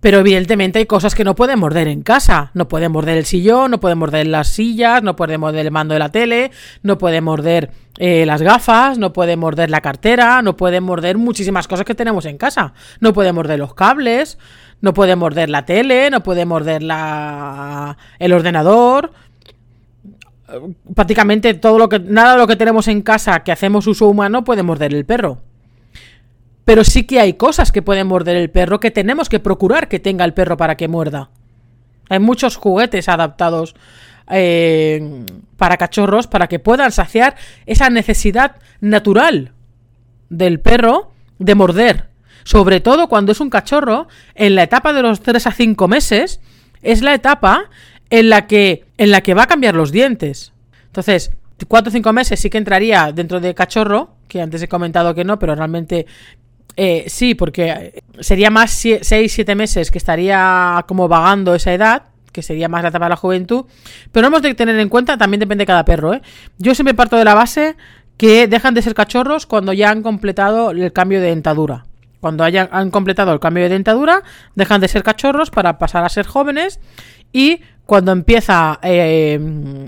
Pero 0.00 0.18
evidentemente 0.18 0.78
hay 0.78 0.86
cosas 0.86 1.16
que 1.16 1.24
no 1.24 1.34
puede 1.34 1.56
morder 1.56 1.88
en 1.88 2.02
casa. 2.02 2.52
No 2.54 2.68
puede 2.68 2.88
morder 2.88 3.18
el 3.18 3.24
sillón, 3.24 3.72
no 3.72 3.80
puede 3.80 3.96
morder 3.96 4.28
las 4.28 4.46
sillas, 4.46 5.02
no 5.02 5.16
puede 5.16 5.38
morder 5.38 5.66
el 5.66 5.72
mando 5.72 5.94
de 5.94 5.98
la 5.98 6.10
tele, 6.12 6.52
no 6.84 6.98
puede 6.98 7.20
morder 7.20 7.72
eh, 7.98 8.24
las 8.24 8.40
gafas, 8.40 8.96
no 8.98 9.12
puede 9.12 9.36
morder 9.36 9.70
la 9.70 9.80
cartera, 9.80 10.40
no 10.40 10.56
puede 10.56 10.80
morder 10.80 11.18
muchísimas 11.18 11.66
cosas 11.66 11.84
que 11.84 11.96
tenemos 11.96 12.26
en 12.26 12.38
casa. 12.38 12.74
No 13.00 13.12
puede 13.12 13.32
morder 13.32 13.58
los 13.58 13.74
cables, 13.74 14.38
no 14.80 14.94
puede 14.94 15.16
morder 15.16 15.50
la 15.50 15.64
tele, 15.64 16.10
no 16.10 16.22
puede 16.22 16.44
morder 16.44 16.82
la, 16.82 17.96
el 18.18 18.32
ordenador. 18.32 19.12
Prácticamente 20.94 21.54
todo 21.54 21.78
lo 21.78 21.88
que. 21.88 21.98
Nada 21.98 22.32
de 22.32 22.38
lo 22.38 22.46
que 22.46 22.56
tenemos 22.56 22.88
en 22.88 23.02
casa 23.02 23.40
que 23.40 23.52
hacemos 23.52 23.86
uso 23.86 24.06
humano 24.08 24.44
puede 24.44 24.62
morder 24.62 24.94
el 24.94 25.04
perro. 25.04 25.42
Pero 26.64 26.84
sí 26.84 27.04
que 27.04 27.20
hay 27.20 27.34
cosas 27.34 27.72
que 27.72 27.82
pueden 27.82 28.06
morder 28.06 28.36
el 28.36 28.50
perro 28.50 28.78
que 28.78 28.90
tenemos 28.90 29.28
que 29.28 29.40
procurar 29.40 29.88
que 29.88 29.98
tenga 29.98 30.24
el 30.24 30.34
perro 30.34 30.56
para 30.56 30.76
que 30.76 30.88
muerda. 30.88 31.30
Hay 32.10 32.18
muchos 32.18 32.56
juguetes 32.56 33.08
adaptados 33.08 33.74
eh, 34.30 35.24
para 35.56 35.76
cachorros 35.76 36.26
para 36.26 36.46
que 36.46 36.58
puedan 36.58 36.92
saciar 36.92 37.36
esa 37.66 37.88
necesidad 37.90 38.56
natural 38.80 39.52
del 40.28 40.60
perro 40.60 41.10
de 41.38 41.54
morder. 41.54 42.07
Sobre 42.48 42.80
todo 42.80 43.08
cuando 43.08 43.32
es 43.32 43.40
un 43.40 43.50
cachorro, 43.50 44.08
en 44.34 44.54
la 44.54 44.62
etapa 44.62 44.94
de 44.94 45.02
los 45.02 45.20
3 45.20 45.48
a 45.48 45.52
5 45.52 45.86
meses, 45.86 46.40
es 46.80 47.02
la 47.02 47.12
etapa 47.12 47.64
en 48.08 48.30
la 48.30 48.46
que, 48.46 48.86
en 48.96 49.10
la 49.10 49.20
que 49.20 49.34
va 49.34 49.42
a 49.42 49.46
cambiar 49.46 49.74
los 49.74 49.92
dientes. 49.92 50.54
Entonces, 50.86 51.30
4 51.68 51.90
o 51.90 51.92
5 51.92 52.10
meses 52.14 52.40
sí 52.40 52.48
que 52.48 52.56
entraría 52.56 53.12
dentro 53.12 53.38
de 53.38 53.54
cachorro, 53.54 54.14
que 54.28 54.40
antes 54.40 54.62
he 54.62 54.66
comentado 54.68 55.14
que 55.14 55.24
no, 55.24 55.38
pero 55.38 55.54
realmente 55.54 56.06
eh, 56.74 57.04
sí, 57.08 57.34
porque 57.34 58.02
sería 58.20 58.48
más 58.48 58.70
6, 58.70 59.30
7 59.30 59.54
meses 59.54 59.90
que 59.90 59.98
estaría 59.98 60.82
como 60.88 61.06
vagando 61.06 61.54
esa 61.54 61.74
edad, 61.74 62.04
que 62.32 62.40
sería 62.40 62.70
más 62.70 62.82
la 62.82 62.88
etapa 62.88 63.04
de 63.04 63.10
la 63.10 63.16
juventud. 63.16 63.66
Pero 64.10 64.28
hemos 64.28 64.40
de 64.40 64.54
tener 64.54 64.78
en 64.78 64.88
cuenta, 64.88 65.18
también 65.18 65.40
depende 65.40 65.62
de 65.62 65.66
cada 65.66 65.84
perro, 65.84 66.14
¿eh? 66.14 66.22
Yo 66.56 66.74
siempre 66.74 66.94
parto 66.94 67.18
de 67.18 67.26
la 67.26 67.34
base 67.34 67.76
que 68.16 68.48
dejan 68.48 68.72
de 68.72 68.80
ser 68.80 68.94
cachorros 68.94 69.44
cuando 69.44 69.74
ya 69.74 69.90
han 69.90 70.02
completado 70.02 70.70
el 70.70 70.94
cambio 70.94 71.20
de 71.20 71.28
dentadura. 71.28 71.84
Cuando 72.20 72.44
hayan, 72.44 72.68
han 72.72 72.90
completado 72.90 73.32
el 73.32 73.40
cambio 73.40 73.62
de 73.64 73.70
dentadura, 73.70 74.22
dejan 74.54 74.80
de 74.80 74.88
ser 74.88 75.02
cachorros 75.02 75.50
para 75.50 75.78
pasar 75.78 76.04
a 76.04 76.08
ser 76.08 76.26
jóvenes 76.26 76.80
y 77.32 77.60
cuando 77.86 78.12
empieza 78.12 78.78
eh, 78.82 79.38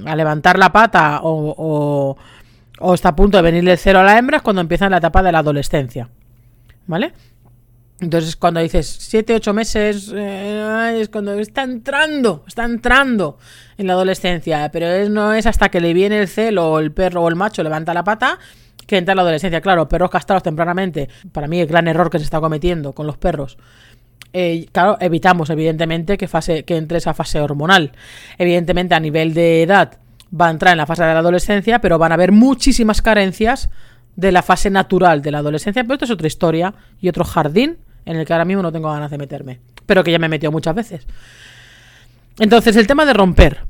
a 0.06 0.16
levantar 0.16 0.58
la 0.58 0.72
pata 0.72 1.20
o, 1.22 2.16
o, 2.78 2.94
está 2.94 3.10
a 3.10 3.16
punto 3.16 3.36
de 3.36 3.42
venirle 3.42 3.72
el 3.72 3.78
cero 3.78 3.98
a 4.00 4.04
la 4.04 4.16
hembra 4.16 4.38
es 4.38 4.42
cuando 4.42 4.62
empieza 4.62 4.88
la 4.88 4.98
etapa 4.98 5.22
de 5.22 5.32
la 5.32 5.40
adolescencia. 5.40 6.08
¿Vale? 6.86 7.12
Entonces 8.00 8.36
cuando 8.36 8.60
dices 8.60 8.86
7, 8.86 9.34
8 9.34 9.52
meses, 9.52 10.12
eh, 10.14 10.98
es 11.00 11.10
cuando 11.10 11.34
está 11.34 11.62
entrando, 11.62 12.44
está 12.46 12.64
entrando 12.64 13.36
en 13.76 13.86
la 13.86 13.92
adolescencia, 13.92 14.70
pero 14.72 15.08
no 15.10 15.34
es 15.34 15.46
hasta 15.46 15.68
que 15.68 15.80
le 15.80 15.92
viene 15.92 16.20
el 16.20 16.28
celo 16.28 16.72
o 16.72 16.78
el 16.78 16.92
perro 16.92 17.22
o 17.22 17.28
el 17.28 17.36
macho 17.36 17.62
levanta 17.62 17.92
la 17.92 18.04
pata 18.04 18.38
que 18.86 18.98
entra 18.98 19.12
en 19.12 19.16
la 19.16 19.22
adolescencia. 19.22 19.60
Claro, 19.60 19.88
perros 19.88 20.10
castrados 20.10 20.42
tempranamente, 20.42 21.08
para 21.32 21.46
mí 21.46 21.60
el 21.60 21.66
gran 21.66 21.88
error 21.88 22.10
que 22.10 22.18
se 22.18 22.24
está 22.24 22.40
cometiendo 22.40 22.92
con 22.92 23.06
los 23.06 23.16
perros. 23.16 23.58
Eh, 24.32 24.66
claro, 24.70 24.96
evitamos 25.00 25.50
evidentemente 25.50 26.16
que, 26.16 26.28
fase, 26.28 26.64
que 26.64 26.76
entre 26.76 26.98
esa 26.98 27.14
fase 27.14 27.40
hormonal. 27.40 27.92
Evidentemente 28.38 28.94
a 28.94 29.00
nivel 29.00 29.34
de 29.34 29.62
edad 29.62 29.98
va 30.38 30.48
a 30.48 30.50
entrar 30.50 30.72
en 30.72 30.78
la 30.78 30.86
fase 30.86 31.02
de 31.02 31.12
la 31.12 31.18
adolescencia, 31.18 31.80
pero 31.80 31.98
van 31.98 32.12
a 32.12 32.14
haber 32.14 32.32
muchísimas 32.32 33.02
carencias 33.02 33.70
de 34.16 34.32
la 34.32 34.42
fase 34.42 34.70
natural 34.70 35.22
de 35.22 35.30
la 35.30 35.38
adolescencia. 35.38 35.82
Pero 35.82 35.94
esto 35.94 36.04
es 36.04 36.10
otra 36.10 36.26
historia 36.26 36.74
y 37.00 37.08
otro 37.08 37.24
jardín 37.24 37.78
en 38.04 38.16
el 38.16 38.26
que 38.26 38.32
ahora 38.32 38.44
mismo 38.44 38.62
no 38.62 38.72
tengo 38.72 38.90
ganas 38.90 39.10
de 39.10 39.18
meterme. 39.18 39.60
Pero 39.86 40.04
que 40.04 40.12
ya 40.12 40.18
me 40.18 40.26
he 40.26 40.30
metido 40.30 40.52
muchas 40.52 40.74
veces. 40.74 41.06
Entonces, 42.38 42.76
el 42.76 42.86
tema 42.86 43.04
de 43.04 43.12
romper 43.12 43.69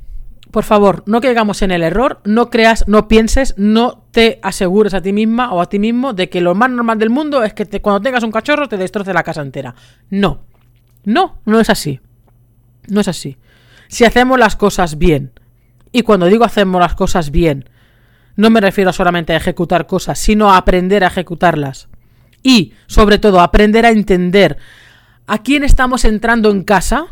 por 0.51 0.63
favor, 0.63 1.03
no 1.05 1.21
caigamos 1.21 1.61
en 1.61 1.71
el 1.71 1.81
error, 1.81 2.19
no 2.25 2.49
creas, 2.49 2.87
no 2.87 3.07
pienses, 3.07 3.53
no 3.57 4.03
te 4.11 4.39
asegures 4.43 4.93
a 4.93 5.01
ti 5.01 5.13
misma 5.13 5.51
o 5.53 5.61
a 5.61 5.69
ti 5.69 5.79
mismo 5.79 6.13
de 6.13 6.29
que 6.29 6.41
lo 6.41 6.55
más 6.55 6.69
normal 6.69 6.99
del 6.99 7.09
mundo 7.09 7.43
es 7.43 7.53
que 7.53 7.65
cuando 7.81 8.01
tengas 8.01 8.23
un 8.23 8.31
cachorro 8.31 8.67
te 8.67 8.77
destroce 8.77 9.13
la 9.13 9.23
casa 9.23 9.41
entera. 9.41 9.75
No, 10.09 10.41
no, 11.05 11.39
no 11.45 11.59
es 11.59 11.69
así. 11.69 12.01
No 12.87 13.01
es 13.01 13.07
así. 13.07 13.37
Si 13.87 14.03
hacemos 14.03 14.37
las 14.37 14.55
cosas 14.55 14.97
bien, 14.97 15.31
y 15.91 16.01
cuando 16.03 16.27
digo 16.27 16.43
hacemos 16.43 16.81
las 16.81 16.95
cosas 16.95 17.31
bien, 17.31 17.69
no 18.35 18.49
me 18.49 18.61
refiero 18.61 18.93
solamente 18.93 19.33
a 19.33 19.37
ejecutar 19.37 19.87
cosas, 19.87 20.19
sino 20.19 20.51
a 20.51 20.57
aprender 20.57 21.03
a 21.03 21.07
ejecutarlas. 21.07 21.89
Y, 22.43 22.73
sobre 22.87 23.19
todo, 23.19 23.39
aprender 23.39 23.85
a 23.85 23.91
entender 23.91 24.57
a 25.27 25.39
quién 25.43 25.63
estamos 25.63 26.05
entrando 26.05 26.49
en 26.49 26.63
casa 26.63 27.07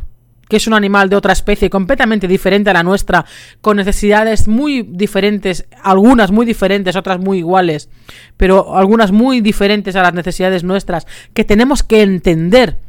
que 0.49 0.57
es 0.57 0.67
un 0.67 0.73
animal 0.73 1.09
de 1.09 1.15
otra 1.15 1.31
especie 1.31 1.69
completamente 1.69 2.27
diferente 2.27 2.71
a 2.71 2.73
la 2.73 2.83
nuestra, 2.83 3.23
con 3.61 3.77
necesidades 3.77 4.47
muy 4.47 4.81
diferentes, 4.81 5.67
algunas 5.83 6.31
muy 6.31 6.45
diferentes, 6.45 6.95
otras 6.95 7.19
muy 7.19 7.37
iguales, 7.37 7.89
pero 8.35 8.75
algunas 8.75 9.11
muy 9.11 9.41
diferentes 9.41 9.95
a 9.95 10.01
las 10.01 10.13
necesidades 10.13 10.63
nuestras, 10.63 11.05
que 11.35 11.45
tenemos 11.45 11.83
que 11.83 12.01
entender 12.01 12.79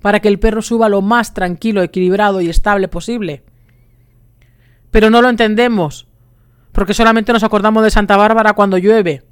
para 0.00 0.20
que 0.20 0.28
el 0.28 0.38
perro 0.38 0.62
suba 0.62 0.88
lo 0.88 1.02
más 1.02 1.34
tranquilo, 1.34 1.82
equilibrado 1.82 2.40
y 2.40 2.48
estable 2.48 2.88
posible. 2.88 3.44
Pero 4.90 5.10
no 5.10 5.20
lo 5.20 5.28
entendemos, 5.28 6.08
porque 6.72 6.94
solamente 6.94 7.34
nos 7.34 7.44
acordamos 7.44 7.84
de 7.84 7.90
Santa 7.90 8.16
Bárbara 8.16 8.54
cuando 8.54 8.78
llueve. 8.78 9.22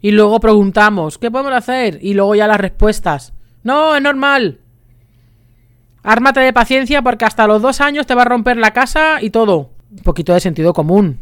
Y 0.00 0.12
luego 0.12 0.40
preguntamos, 0.40 1.18
¿qué 1.18 1.30
podemos 1.30 1.52
hacer? 1.52 1.98
Y 2.00 2.14
luego 2.14 2.34
ya 2.34 2.46
las 2.46 2.58
respuestas. 2.58 3.34
No, 3.62 3.94
es 3.94 4.00
normal. 4.00 4.60
Ármate 6.02 6.40
de 6.40 6.52
paciencia 6.52 7.02
porque 7.02 7.24
hasta 7.24 7.46
los 7.46 7.62
dos 7.62 7.80
años 7.80 8.06
te 8.06 8.14
va 8.14 8.22
a 8.22 8.26
romper 8.26 8.56
la 8.56 8.72
casa 8.72 9.18
y 9.20 9.30
todo. 9.30 9.70
Un 9.90 9.98
poquito 9.98 10.32
de 10.32 10.40
sentido 10.40 10.72
común. 10.72 11.20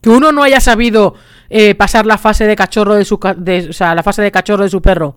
Que 0.00 0.10
uno 0.10 0.32
no 0.32 0.42
haya 0.42 0.60
sabido 0.60 1.14
eh, 1.48 1.74
pasar 1.74 2.06
la 2.06 2.18
fase 2.18 2.46
de 2.46 2.56
cachorro 2.56 2.94
de 2.94 3.04
su 3.04 3.18
sea, 3.70 3.94
la 3.94 4.02
fase 4.02 4.22
de 4.22 4.30
cachorro 4.30 4.62
de 4.62 4.70
su 4.70 4.80
perro 4.80 5.16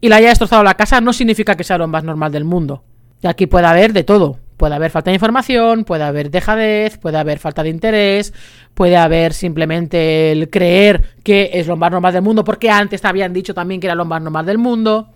y 0.00 0.08
le 0.08 0.14
haya 0.14 0.28
destrozado 0.28 0.62
la 0.62 0.74
casa 0.74 1.00
no 1.00 1.12
significa 1.12 1.56
que 1.56 1.64
sea 1.64 1.78
lo 1.78 1.88
más 1.88 2.04
normal 2.04 2.32
del 2.32 2.44
mundo. 2.44 2.84
Y 3.22 3.26
aquí 3.26 3.46
puede 3.46 3.66
haber 3.66 3.92
de 3.92 4.04
todo. 4.04 4.38
Puede 4.56 4.74
haber 4.74 4.90
falta 4.90 5.10
de 5.10 5.14
información, 5.14 5.84
puede 5.84 6.02
haber 6.02 6.30
dejadez, 6.30 6.98
puede 6.98 7.16
haber 7.16 7.38
falta 7.38 7.62
de 7.62 7.68
interés, 7.68 8.34
puede 8.74 8.96
haber 8.96 9.32
simplemente 9.32 10.32
el 10.32 10.50
creer 10.50 11.14
que 11.22 11.50
es 11.54 11.68
lo 11.68 11.76
más 11.76 11.92
normal 11.92 12.12
del 12.12 12.22
mundo, 12.22 12.42
porque 12.42 12.68
antes 12.68 13.00
te 13.00 13.06
habían 13.06 13.32
dicho 13.32 13.54
también 13.54 13.80
que 13.80 13.86
era 13.86 13.94
lo 13.94 14.04
más 14.04 14.20
normal 14.20 14.46
del 14.46 14.58
mundo. 14.58 15.10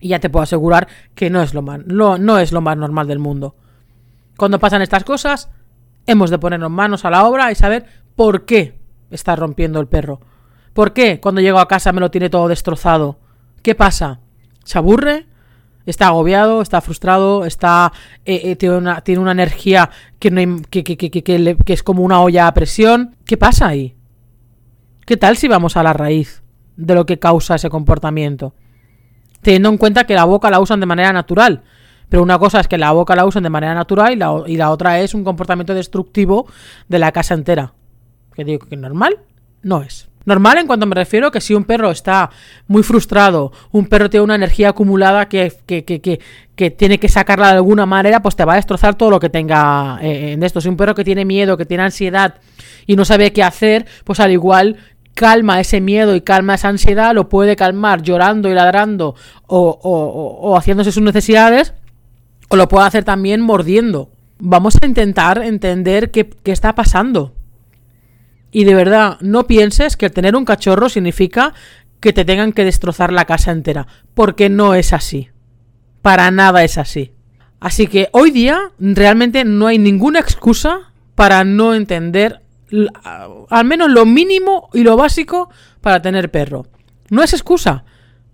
Y 0.00 0.08
ya 0.08 0.18
te 0.18 0.30
puedo 0.30 0.42
asegurar 0.42 0.88
que 1.14 1.30
no 1.30 1.42
es 1.42 1.54
lo 1.54 1.62
más, 1.62 1.84
no 1.86 2.38
es 2.38 2.52
lo 2.52 2.60
más 2.60 2.76
normal 2.76 3.06
del 3.06 3.18
mundo. 3.18 3.54
Cuando 4.36 4.58
pasan 4.58 4.82
estas 4.82 5.04
cosas, 5.04 5.50
hemos 6.06 6.30
de 6.30 6.38
ponernos 6.38 6.70
manos 6.70 7.04
a 7.04 7.10
la 7.10 7.26
obra 7.26 7.52
y 7.52 7.54
saber 7.54 7.84
por 8.16 8.46
qué 8.46 8.78
está 9.10 9.36
rompiendo 9.36 9.80
el 9.80 9.86
perro. 9.86 10.20
¿Por 10.72 10.92
qué 10.92 11.20
cuando 11.20 11.40
llego 11.40 11.58
a 11.58 11.68
casa 11.68 11.92
me 11.92 12.00
lo 12.00 12.10
tiene 12.10 12.30
todo 12.30 12.48
destrozado? 12.48 13.18
¿Qué 13.62 13.74
pasa? 13.74 14.20
¿Se 14.64 14.78
aburre? 14.78 15.26
está 15.86 16.08
agobiado, 16.08 16.62
está 16.62 16.80
frustrado, 16.80 17.44
está 17.44 17.92
eh, 18.24 18.40
eh, 18.44 18.56
tiene, 18.56 18.76
una, 18.76 19.00
tiene, 19.00 19.20
una, 19.20 19.32
energía 19.32 19.90
que, 20.18 20.30
no, 20.30 20.62
que, 20.70 20.84
que, 20.84 20.96
que, 20.96 21.72
es 21.72 21.82
como 21.82 22.02
una 22.02 22.20
olla 22.20 22.46
a 22.46 22.54
presión. 22.54 23.16
¿Qué 23.24 23.36
pasa 23.36 23.68
ahí? 23.68 23.96
¿Qué 25.06 25.16
tal 25.16 25.36
si 25.36 25.48
vamos 25.48 25.76
a 25.76 25.82
la 25.82 25.92
raíz 25.92 26.42
de 26.76 26.94
lo 26.94 27.06
que 27.06 27.18
causa 27.18 27.56
ese 27.56 27.70
comportamiento? 27.70 28.54
Teniendo 29.42 29.68
en 29.68 29.78
cuenta 29.78 30.04
que 30.04 30.14
la 30.14 30.24
boca 30.24 30.50
la 30.50 30.60
usan 30.60 30.80
de 30.80 30.86
manera 30.86 31.12
natural. 31.12 31.62
Pero 32.08 32.22
una 32.22 32.38
cosa 32.38 32.60
es 32.60 32.68
que 32.68 32.76
la 32.76 32.90
boca 32.92 33.14
la 33.14 33.24
usan 33.24 33.42
de 33.42 33.50
manera 33.50 33.74
natural 33.74 34.12
y 34.12 34.16
la, 34.16 34.42
y 34.46 34.56
la 34.56 34.70
otra 34.70 35.00
es 35.00 35.14
un 35.14 35.24
comportamiento 35.24 35.74
destructivo 35.74 36.46
de 36.88 36.98
la 36.98 37.12
casa 37.12 37.34
entera. 37.34 37.72
Que 38.34 38.44
digo 38.44 38.66
que 38.66 38.76
normal 38.76 39.18
no 39.62 39.82
es. 39.82 40.10
Normal 40.24 40.58
en 40.58 40.66
cuanto 40.66 40.86
me 40.86 40.94
refiero 40.94 41.30
que 41.30 41.40
si 41.40 41.54
un 41.54 41.64
perro 41.64 41.90
está 41.90 42.30
muy 42.66 42.82
frustrado, 42.82 43.52
un 43.70 43.86
perro 43.86 44.10
tiene 44.10 44.24
una 44.24 44.34
energía 44.34 44.68
acumulada 44.70 45.28
que, 45.28 45.52
que, 45.64 45.84
que, 45.84 46.20
que 46.54 46.70
tiene 46.70 47.00
que 47.00 47.08
sacarla 47.08 47.48
de 47.48 47.54
alguna 47.54 47.86
manera, 47.86 48.20
pues 48.20 48.36
te 48.36 48.44
va 48.44 48.52
a 48.52 48.56
destrozar 48.56 48.96
todo 48.96 49.10
lo 49.10 49.18
que 49.18 49.30
tenga 49.30 49.98
eh, 50.02 50.32
en 50.32 50.42
esto. 50.42 50.60
Si 50.60 50.68
un 50.68 50.76
perro 50.76 50.94
que 50.94 51.04
tiene 51.04 51.24
miedo, 51.24 51.56
que 51.56 51.64
tiene 51.64 51.84
ansiedad 51.84 52.34
y 52.86 52.96
no 52.96 53.04
sabe 53.06 53.32
qué 53.32 53.42
hacer, 53.42 53.86
pues 54.04 54.20
al 54.20 54.30
igual 54.30 54.76
calma 55.14 55.60
ese 55.60 55.80
miedo 55.80 56.14
y 56.14 56.20
calma 56.20 56.54
esa 56.54 56.68
ansiedad, 56.68 57.14
lo 57.14 57.28
puede 57.28 57.56
calmar 57.56 58.02
llorando 58.02 58.48
y 58.48 58.54
ladrando 58.54 59.14
o, 59.46 59.78
o, 59.82 60.50
o 60.50 60.56
haciéndose 60.56 60.92
sus 60.92 61.02
necesidades, 61.02 61.74
o 62.48 62.56
lo 62.56 62.68
puede 62.68 62.86
hacer 62.86 63.04
también 63.04 63.40
mordiendo. 63.40 64.10
Vamos 64.38 64.76
a 64.80 64.86
intentar 64.86 65.42
entender 65.42 66.10
qué, 66.10 66.28
qué 66.28 66.52
está 66.52 66.74
pasando. 66.74 67.34
Y 68.50 68.64
de 68.64 68.74
verdad, 68.74 69.18
no 69.20 69.46
pienses 69.46 69.96
que 69.96 70.10
tener 70.10 70.34
un 70.34 70.44
cachorro 70.44 70.88
significa 70.88 71.54
que 72.00 72.12
te 72.12 72.24
tengan 72.24 72.52
que 72.52 72.64
destrozar 72.64 73.12
la 73.12 73.26
casa 73.26 73.52
entera, 73.52 73.86
porque 74.14 74.48
no 74.48 74.74
es 74.74 74.92
así. 74.92 75.28
Para 76.02 76.30
nada 76.30 76.64
es 76.64 76.78
así. 76.78 77.12
Así 77.60 77.86
que 77.86 78.08
hoy 78.12 78.30
día 78.30 78.72
realmente 78.78 79.44
no 79.44 79.66
hay 79.66 79.78
ninguna 79.78 80.18
excusa 80.18 80.92
para 81.14 81.44
no 81.44 81.74
entender 81.74 82.40
al 83.02 83.64
menos 83.64 83.90
lo 83.90 84.06
mínimo 84.06 84.68
y 84.72 84.82
lo 84.82 84.96
básico 84.96 85.50
para 85.80 86.02
tener 86.02 86.30
perro. 86.30 86.66
No 87.08 87.22
es 87.22 87.32
excusa, 87.32 87.84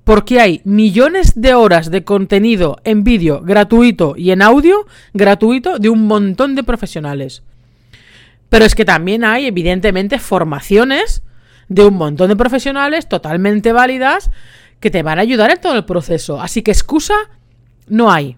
porque 0.04 0.40
hay 0.40 0.60
millones 0.64 1.32
de 1.34 1.54
horas 1.54 1.90
de 1.90 2.04
contenido 2.04 2.76
en 2.84 3.02
vídeo 3.02 3.40
gratuito 3.42 4.14
y 4.16 4.30
en 4.30 4.42
audio 4.42 4.86
gratuito 5.12 5.78
de 5.78 5.88
un 5.88 6.06
montón 6.06 6.54
de 6.54 6.62
profesionales. 6.62 7.42
Pero 8.48 8.64
es 8.64 8.74
que 8.74 8.84
también 8.84 9.24
hay, 9.24 9.46
evidentemente, 9.46 10.18
formaciones 10.18 11.22
de 11.68 11.84
un 11.84 11.94
montón 11.94 12.28
de 12.28 12.36
profesionales 12.36 13.08
totalmente 13.08 13.72
válidas 13.72 14.30
que 14.78 14.90
te 14.90 15.02
van 15.02 15.18
a 15.18 15.22
ayudar 15.22 15.50
en 15.50 15.60
todo 15.60 15.74
el 15.74 15.84
proceso. 15.84 16.40
Así 16.40 16.62
que 16.62 16.70
excusa 16.70 17.14
no 17.88 18.10
hay. 18.10 18.36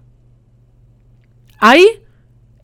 Hay 1.58 1.84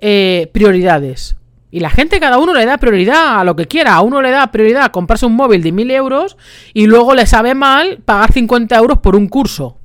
eh, 0.00 0.50
prioridades. 0.53 1.37
Y 1.75 1.81
la 1.81 1.90
gente, 1.90 2.21
cada 2.21 2.38
uno 2.38 2.54
le 2.54 2.66
da 2.66 2.78
prioridad 2.78 3.40
a 3.40 3.43
lo 3.43 3.57
que 3.57 3.66
quiera. 3.66 3.97
A 3.97 4.00
uno 4.02 4.23
le 4.23 4.31
da 4.31 4.52
prioridad 4.52 4.93
comprarse 4.93 5.26
un 5.26 5.35
móvil 5.35 5.61
de 5.61 5.73
1000 5.73 5.90
euros 5.90 6.37
y 6.73 6.87
luego 6.87 7.16
le 7.16 7.26
sabe 7.26 7.57
mal 7.57 7.99
pagar 8.04 8.31
50 8.31 8.76
euros 8.76 9.00
por 9.00 9.16
un 9.16 9.26
curso 9.26 9.76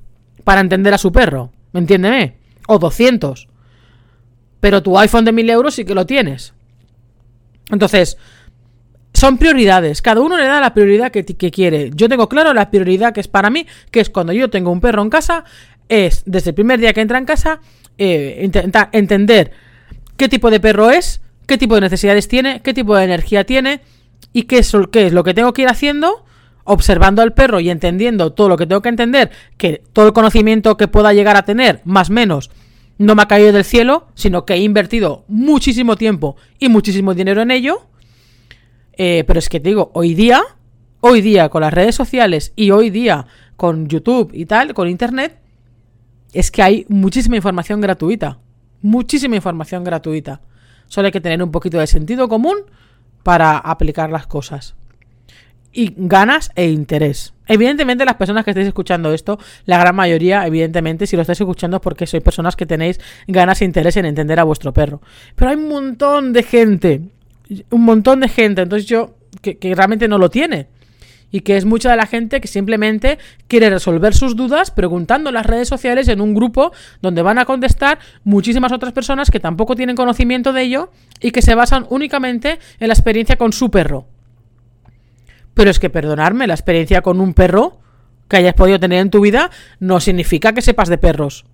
para 0.43 0.61
entender 0.61 0.93
a 0.93 0.99
su 0.99 1.11
perro. 1.11 1.51
¿Me 1.71 1.79
entiéndeme? 1.79 2.35
O 2.67 2.77
200. 2.77 3.47
Pero 4.59 4.83
tu 4.83 4.99
iPhone 4.99 5.25
de 5.25 5.31
1000 5.31 5.49
euros 5.49 5.73
sí 5.73 5.83
que 5.83 5.95
lo 5.95 6.05
tienes. 6.05 6.53
Entonces, 7.71 8.19
son 9.15 9.39
prioridades. 9.39 10.03
Cada 10.03 10.21
uno 10.21 10.37
le 10.37 10.45
da 10.45 10.61
la 10.61 10.75
prioridad 10.75 11.09
que, 11.11 11.25
quiere. 11.25 11.89
Yo 11.95 12.07
tengo 12.07 12.29
claro 12.29 12.53
la 12.53 12.69
prioridad 12.69 13.13
que 13.13 13.21
es 13.21 13.27
para 13.27 13.49
mí, 13.49 13.65
que 13.89 14.01
es 14.01 14.11
cuando 14.11 14.31
yo 14.31 14.51
tengo 14.51 14.71
un 14.71 14.79
perro 14.79 15.01
en 15.01 15.09
casa, 15.09 15.43
es 15.87 16.21
desde 16.27 16.51
el 16.51 16.53
primer 16.53 16.79
día 16.79 16.93
que 16.93 17.01
entra 17.01 17.17
en 17.17 17.25
casa, 17.25 17.61
eh, 17.97 18.41
intentar 18.43 18.89
entender 18.91 19.53
qué 20.17 20.29
tipo 20.29 20.51
de 20.51 20.59
perro 20.59 20.91
es, 20.91 21.21
qué 21.49 21.57
tipo 21.57 21.75
de 21.75 21.81
necesidades 21.81 22.29
tiene, 22.29 22.61
qué 22.61 22.73
tipo 22.73 22.95
de 22.95 23.03
energía 23.03 23.43
tiene 23.43 23.81
y 24.31 24.43
qué 24.43 24.59
es, 24.59 24.71
qué 24.91 25.07
es 25.07 25.13
lo 25.13 25.25
que 25.25 25.33
tengo 25.33 25.51
que 25.51 25.63
ir 25.63 25.67
haciendo 25.67 26.23
observando 26.63 27.23
al 27.23 27.33
perro 27.33 27.59
y 27.59 27.71
entendiendo 27.71 28.31
todo 28.33 28.47
lo 28.47 28.55
que 28.55 28.67
tengo 28.67 28.83
que 28.83 28.89
entender, 28.89 29.31
que 29.57 29.81
todo 29.91 30.05
el 30.05 30.13
conocimiento 30.13 30.77
que 30.77 30.87
pueda 30.87 31.13
llegar 31.13 31.35
a 31.35 31.41
tener, 31.41 31.81
más 31.83 32.11
o 32.11 32.13
menos, 32.13 32.51
no 32.99 33.15
me 33.15 33.23
ha 33.23 33.27
caído 33.27 33.51
del 33.51 33.63
cielo, 33.63 34.07
sino 34.13 34.45
que 34.45 34.53
he 34.53 34.59
invertido 34.59 35.25
muchísimo 35.27 35.95
tiempo 35.95 36.35
y 36.59 36.69
muchísimo 36.69 37.15
dinero 37.15 37.41
en 37.41 37.49
ello. 37.49 37.87
Eh, 38.93 39.23
pero 39.25 39.39
es 39.39 39.49
que 39.49 39.59
te 39.59 39.69
digo, 39.69 39.89
hoy 39.95 40.13
día, 40.13 40.43
hoy 40.99 41.21
día 41.21 41.49
con 41.49 41.61
las 41.61 41.73
redes 41.73 41.95
sociales 41.95 42.53
y 42.55 42.69
hoy 42.69 42.91
día 42.91 43.25
con 43.55 43.87
YouTube 43.87 44.29
y 44.33 44.45
tal, 44.45 44.75
con 44.75 44.87
Internet, 44.87 45.39
es 46.33 46.51
que 46.51 46.61
hay 46.61 46.85
muchísima 46.87 47.35
información 47.35 47.81
gratuita. 47.81 48.37
Muchísima 48.81 49.35
información 49.35 49.83
gratuita. 49.83 50.41
Solo 50.89 51.05
hay 51.05 51.11
que 51.13 51.21
tener 51.21 51.41
un 51.41 51.51
poquito 51.51 51.79
de 51.79 51.87
sentido 51.87 52.27
común 52.27 52.57
para 53.23 53.57
aplicar 53.57 54.09
las 54.09 54.27
cosas 54.27 54.75
y 55.71 55.93
ganas 55.95 56.51
e 56.55 56.69
interés. 56.69 57.33
Evidentemente, 57.47 58.05
las 58.05 58.15
personas 58.15 58.43
que 58.43 58.51
estáis 58.51 58.67
escuchando 58.67 59.13
esto, 59.13 59.39
la 59.65 59.77
gran 59.77 59.95
mayoría, 59.95 60.45
evidentemente, 60.45 61.07
si 61.07 61.15
lo 61.15 61.21
estáis 61.21 61.39
escuchando 61.39 61.77
es 61.77 61.81
porque 61.81 62.05
sois 62.05 62.23
personas 62.23 62.55
que 62.55 62.65
tenéis 62.65 62.99
ganas 63.27 63.61
e 63.61 63.65
interés 63.65 63.97
en 63.97 64.05
entender 64.05 64.39
a 64.39 64.43
vuestro 64.43 64.73
perro. 64.73 65.01
Pero 65.35 65.51
hay 65.51 65.57
un 65.57 65.69
montón 65.69 66.33
de 66.33 66.43
gente, 66.43 67.01
un 67.69 67.85
montón 67.85 68.19
de 68.19 68.29
gente, 68.29 68.61
entonces 68.61 68.87
yo, 68.87 69.15
que, 69.41 69.57
que 69.57 69.73
realmente 69.75 70.07
no 70.07 70.17
lo 70.17 70.29
tiene. 70.29 70.67
Y 71.31 71.41
que 71.41 71.57
es 71.57 71.65
mucha 71.65 71.91
de 71.91 71.97
la 71.97 72.07
gente 72.07 72.41
que 72.41 72.47
simplemente 72.47 73.19
quiere 73.47 73.69
resolver 73.69 74.15
sus 74.15 74.35
dudas 74.35 74.71
preguntando 74.71 75.29
en 75.29 75.35
las 75.35 75.45
redes 75.45 75.67
sociales 75.67 76.07
en 76.07 76.21
un 76.21 76.33
grupo 76.33 76.71
donde 77.01 77.21
van 77.21 77.37
a 77.37 77.45
contestar 77.45 77.99
muchísimas 78.23 78.71
otras 78.71 78.93
personas 78.93 79.29
que 79.29 79.39
tampoco 79.39 79.75
tienen 79.75 79.95
conocimiento 79.95 80.53
de 80.53 80.63
ello 80.63 80.91
y 81.19 81.31
que 81.31 81.41
se 81.41 81.55
basan 81.55 81.85
únicamente 81.89 82.59
en 82.79 82.87
la 82.87 82.93
experiencia 82.93 83.35
con 83.37 83.53
su 83.53 83.69
perro. 83.69 84.07
Pero 85.53 85.69
es 85.69 85.79
que 85.79 85.89
perdonarme, 85.89 86.47
la 86.47 86.53
experiencia 86.53 87.01
con 87.01 87.19
un 87.19 87.33
perro 87.33 87.79
que 88.27 88.37
hayas 88.37 88.53
podido 88.53 88.79
tener 88.79 88.99
en 88.99 89.09
tu 89.09 89.21
vida 89.21 89.49
no 89.79 89.99
significa 89.99 90.53
que 90.53 90.61
sepas 90.61 90.87
de 90.87 90.97
perros. 90.97 91.45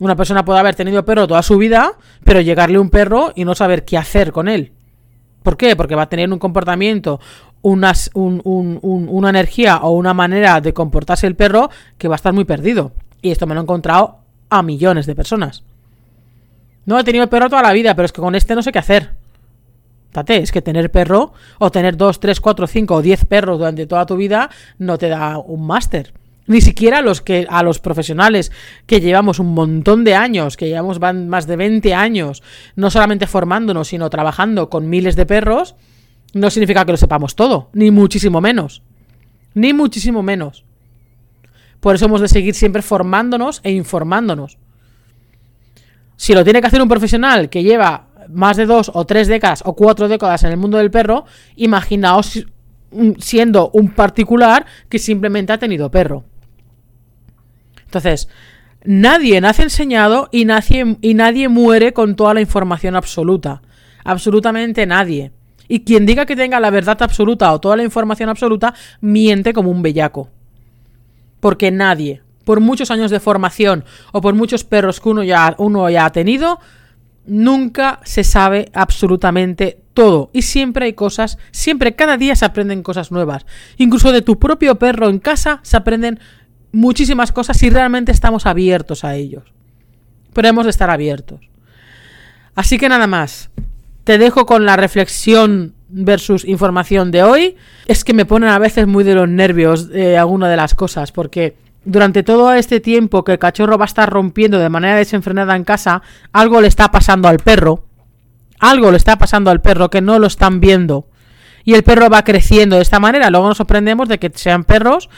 Una 0.00 0.16
persona 0.16 0.44
puede 0.44 0.60
haber 0.60 0.74
tenido 0.74 1.04
perro 1.04 1.26
toda 1.26 1.42
su 1.42 1.56
vida, 1.56 1.92
pero 2.24 2.40
llegarle 2.40 2.78
un 2.78 2.90
perro 2.90 3.32
y 3.34 3.44
no 3.44 3.54
saber 3.54 3.84
qué 3.84 3.96
hacer 3.96 4.32
con 4.32 4.48
él. 4.48 4.72
¿Por 5.42 5.56
qué? 5.56 5.76
Porque 5.76 5.94
va 5.94 6.02
a 6.02 6.08
tener 6.08 6.30
un 6.32 6.38
comportamiento, 6.38 7.20
unas, 7.68 8.10
una 8.14 9.30
energía 9.30 9.78
o 9.78 9.90
una 9.90 10.14
manera 10.14 10.60
de 10.60 10.72
comportarse 10.72 11.26
el 11.26 11.34
perro 11.34 11.70
que 11.98 12.08
va 12.08 12.14
a 12.14 12.16
estar 12.16 12.32
muy 12.32 12.44
perdido. 12.44 12.92
Y 13.22 13.30
esto 13.30 13.46
me 13.46 13.54
lo 13.54 13.60
he 13.60 13.64
encontrado 13.64 14.18
a 14.50 14.62
millones 14.62 15.06
de 15.06 15.14
personas. 15.14 15.62
No 16.84 16.98
he 16.98 17.04
tenido 17.04 17.28
perro 17.28 17.50
toda 17.50 17.62
la 17.62 17.72
vida, 17.72 17.94
pero 17.94 18.06
es 18.06 18.12
que 18.12 18.20
con 18.20 18.34
este 18.34 18.54
no 18.54 18.62
sé 18.62 18.72
qué 18.72 18.78
hacer 18.78 19.10
es 20.28 20.52
que 20.52 20.62
tener 20.62 20.90
perro 20.90 21.32
o 21.58 21.70
tener 21.70 21.96
2, 21.96 22.20
3, 22.20 22.40
4, 22.40 22.66
5 22.66 22.94
o 22.94 23.02
10 23.02 23.24
perros 23.26 23.58
durante 23.58 23.86
toda 23.86 24.06
tu 24.06 24.16
vida 24.16 24.50
no 24.78 24.98
te 24.98 25.08
da 25.08 25.38
un 25.38 25.66
máster. 25.66 26.12
Ni 26.46 26.60
siquiera 26.60 27.02
los 27.02 27.20
que, 27.20 27.46
a 27.50 27.62
los 27.62 27.80
profesionales 27.80 28.52
que 28.86 29.00
llevamos 29.00 29.40
un 29.40 29.52
montón 29.52 30.04
de 30.04 30.14
años, 30.14 30.56
que 30.56 30.68
llevamos 30.68 31.00
más 31.00 31.46
de 31.46 31.56
20 31.56 31.92
años, 31.92 32.42
no 32.76 32.90
solamente 32.90 33.26
formándonos, 33.26 33.88
sino 33.88 34.08
trabajando 34.10 34.70
con 34.70 34.88
miles 34.88 35.16
de 35.16 35.26
perros, 35.26 35.74
no 36.34 36.50
significa 36.50 36.84
que 36.84 36.92
lo 36.92 36.98
sepamos 36.98 37.34
todo, 37.34 37.70
ni 37.72 37.90
muchísimo 37.90 38.40
menos. 38.40 38.82
Ni 39.54 39.72
muchísimo 39.72 40.22
menos. 40.22 40.64
Por 41.80 41.94
eso 41.94 42.06
hemos 42.06 42.20
de 42.20 42.28
seguir 42.28 42.54
siempre 42.54 42.82
formándonos 42.82 43.60
e 43.62 43.70
informándonos. 43.72 44.58
Si 46.16 46.34
lo 46.34 46.44
tiene 46.44 46.60
que 46.60 46.66
hacer 46.66 46.82
un 46.82 46.88
profesional 46.88 47.48
que 47.48 47.62
lleva 47.62 48.08
más 48.28 48.56
de 48.56 48.66
dos 48.66 48.90
o 48.92 49.04
tres 49.04 49.28
décadas 49.28 49.62
o 49.64 49.74
cuatro 49.74 50.08
décadas 50.08 50.42
en 50.44 50.50
el 50.50 50.56
mundo 50.56 50.78
del 50.78 50.90
perro, 50.90 51.24
imaginaos 51.56 52.44
siendo 53.18 53.70
un 53.70 53.90
particular 53.90 54.66
que 54.88 54.98
simplemente 54.98 55.52
ha 55.52 55.58
tenido 55.58 55.90
perro. 55.90 56.24
Entonces, 57.84 58.28
nadie 58.84 59.40
nace 59.40 59.62
enseñado 59.62 60.28
y 60.32 60.44
nadie, 60.44 60.96
y 61.00 61.14
nadie 61.14 61.48
muere 61.48 61.92
con 61.92 62.16
toda 62.16 62.34
la 62.34 62.40
información 62.40 62.96
absoluta. 62.96 63.62
Absolutamente 64.04 64.86
nadie. 64.86 65.32
Y 65.68 65.80
quien 65.80 66.06
diga 66.06 66.26
que 66.26 66.36
tenga 66.36 66.60
la 66.60 66.70
verdad 66.70 67.02
absoluta 67.02 67.52
o 67.52 67.60
toda 67.60 67.76
la 67.76 67.84
información 67.84 68.28
absoluta, 68.28 68.74
miente 69.00 69.52
como 69.52 69.70
un 69.70 69.82
bellaco. 69.82 70.30
Porque 71.40 71.70
nadie, 71.70 72.22
por 72.44 72.60
muchos 72.60 72.90
años 72.90 73.10
de 73.10 73.20
formación 73.20 73.84
o 74.12 74.20
por 74.20 74.34
muchos 74.34 74.64
perros 74.64 75.00
que 75.00 75.08
uno 75.08 75.24
ya, 75.24 75.54
uno 75.58 75.88
ya 75.90 76.06
ha 76.06 76.12
tenido, 76.12 76.60
nunca 77.26 78.00
se 78.04 78.24
sabe 78.24 78.70
absolutamente 78.72 79.80
todo. 79.94 80.30
Y 80.32 80.42
siempre 80.42 80.86
hay 80.86 80.92
cosas, 80.92 81.38
siempre, 81.50 81.96
cada 81.96 82.16
día 82.16 82.36
se 82.36 82.44
aprenden 82.44 82.82
cosas 82.82 83.10
nuevas. 83.10 83.46
Incluso 83.78 84.12
de 84.12 84.22
tu 84.22 84.38
propio 84.38 84.76
perro 84.76 85.08
en 85.08 85.18
casa 85.18 85.60
se 85.62 85.76
aprenden 85.76 86.20
muchísimas 86.72 87.32
cosas 87.32 87.56
si 87.56 87.70
realmente 87.70 88.12
estamos 88.12 88.46
abiertos 88.46 89.04
a 89.04 89.16
ellos. 89.16 89.44
Pero 90.32 90.48
hemos 90.48 90.64
de 90.64 90.70
estar 90.70 90.90
abiertos. 90.90 91.40
Así 92.54 92.78
que 92.78 92.88
nada 92.88 93.06
más. 93.06 93.50
Te 94.06 94.18
dejo 94.18 94.46
con 94.46 94.64
la 94.64 94.76
reflexión 94.76 95.74
versus 95.88 96.44
información 96.44 97.10
de 97.10 97.24
hoy. 97.24 97.56
Es 97.86 98.04
que 98.04 98.14
me 98.14 98.24
ponen 98.24 98.50
a 98.50 98.60
veces 98.60 98.86
muy 98.86 99.02
de 99.02 99.16
los 99.16 99.28
nervios 99.28 99.88
eh, 99.92 100.16
alguna 100.16 100.48
de 100.48 100.56
las 100.56 100.76
cosas, 100.76 101.10
porque 101.10 101.56
durante 101.84 102.22
todo 102.22 102.52
este 102.52 102.78
tiempo 102.78 103.24
que 103.24 103.32
el 103.32 103.40
cachorro 103.40 103.78
va 103.78 103.84
a 103.84 103.86
estar 103.86 104.08
rompiendo 104.08 104.60
de 104.60 104.68
manera 104.68 104.94
desenfrenada 104.94 105.56
en 105.56 105.64
casa, 105.64 106.02
algo 106.32 106.60
le 106.60 106.68
está 106.68 106.92
pasando 106.92 107.26
al 107.26 107.38
perro. 107.38 107.82
Algo 108.60 108.92
le 108.92 108.96
está 108.96 109.18
pasando 109.18 109.50
al 109.50 109.60
perro 109.60 109.90
que 109.90 110.00
no 110.00 110.20
lo 110.20 110.28
están 110.28 110.60
viendo. 110.60 111.08
Y 111.64 111.74
el 111.74 111.82
perro 111.82 112.08
va 112.08 112.22
creciendo 112.22 112.76
de 112.76 112.82
esta 112.82 113.00
manera. 113.00 113.28
Luego 113.28 113.48
nos 113.48 113.56
sorprendemos 113.56 114.08
de 114.08 114.20
que 114.20 114.30
sean 114.36 114.62
perros 114.62 115.08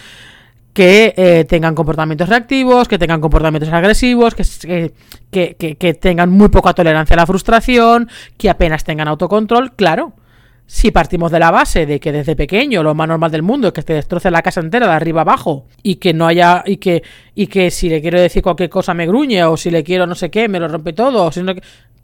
que 0.78 1.12
eh, 1.16 1.44
tengan 1.44 1.74
comportamientos 1.74 2.28
reactivos, 2.28 2.86
que 2.86 3.00
tengan 3.00 3.20
comportamientos 3.20 3.68
agresivos, 3.72 4.36
que, 4.36 4.92
que, 5.28 5.76
que, 5.76 5.94
tengan 5.94 6.30
muy 6.30 6.50
poca 6.50 6.72
tolerancia 6.72 7.14
a 7.14 7.16
la 7.16 7.26
frustración, 7.26 8.08
que 8.36 8.48
apenas 8.48 8.84
tengan 8.84 9.08
autocontrol, 9.08 9.74
claro. 9.74 10.12
Si 10.66 10.92
partimos 10.92 11.32
de 11.32 11.40
la 11.40 11.50
base 11.50 11.84
de 11.84 11.98
que 11.98 12.12
desde 12.12 12.36
pequeño 12.36 12.84
lo 12.84 12.94
más 12.94 13.08
normal 13.08 13.32
del 13.32 13.42
mundo 13.42 13.66
es 13.66 13.74
que 13.74 13.82
te 13.82 13.94
destroce 13.94 14.30
la 14.30 14.40
casa 14.40 14.60
entera 14.60 14.86
de 14.86 14.92
arriba 14.92 15.22
abajo 15.22 15.66
y 15.82 15.96
que 15.96 16.14
no 16.14 16.28
haya 16.28 16.62
y 16.64 16.76
que 16.76 17.02
y 17.34 17.48
que 17.48 17.72
si 17.72 17.88
le 17.88 18.00
quiero 18.00 18.20
decir 18.20 18.44
cualquier 18.44 18.70
cosa 18.70 18.94
me 18.94 19.08
gruñe 19.08 19.42
o 19.42 19.56
si 19.56 19.72
le 19.72 19.82
quiero 19.82 20.06
no 20.06 20.14
sé 20.14 20.30
qué 20.30 20.46
me 20.46 20.60
lo 20.60 20.68
rompe 20.68 20.92
todo 20.92 21.24
o 21.24 21.32
si 21.32 21.42
no 21.42 21.54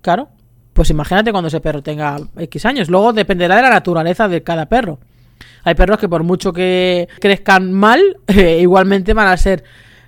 claro, 0.01 0.31
pues 0.73 0.91
imagínate 0.91 1.31
cuando 1.31 1.47
ese 1.47 1.61
perro 1.61 1.81
tenga 1.81 2.17
X 2.37 2.67
años, 2.67 2.89
luego 2.89 3.13
dependerá 3.13 3.55
de 3.55 3.63
la 3.63 3.71
naturaleza 3.71 4.27
de 4.27 4.43
cada 4.43 4.67
perro. 4.67 4.99
Hay 5.65 5.75
perros 5.75 5.99
que 5.99 6.09
por 6.09 6.23
mucho 6.23 6.53
que 6.53 7.09
crezcan 7.21 7.73
mal, 7.73 8.19
eh, 8.29 8.59
igualmente 8.61 9.15
van 9.15 9.29
a 9.29 9.37
ser, 9.37 9.65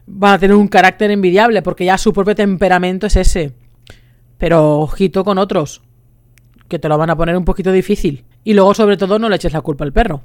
van 0.07 0.35
a 0.35 0.39
tener 0.39 0.57
un 0.57 0.69
carácter 0.69 1.11
envidiable 1.11 1.63
porque 1.63 1.85
ya 1.85 1.99
su 1.99 2.13
propio 2.13 2.35
temperamento 2.35 3.07
es 3.07 3.17
ese. 3.17 3.53
Pero 4.39 4.81
ojito 4.81 5.25
con 5.25 5.39
otros, 5.39 5.83
que 6.69 6.79
te 6.79 6.89
lo 6.89 6.99
van 6.99 7.11
a 7.11 7.17
poner 7.17 7.37
un 7.37 7.45
poquito 7.45 7.73
difícil. 7.73 8.25
Y 8.45 8.55
luego, 8.55 8.75
sobre 8.75 8.97
todo, 8.97 9.19
no 9.19 9.29
le 9.29 9.37
eches 9.37 9.53
la 9.53 9.63
culpa 9.63 9.85
al 9.85 9.93
perro. 9.93 10.23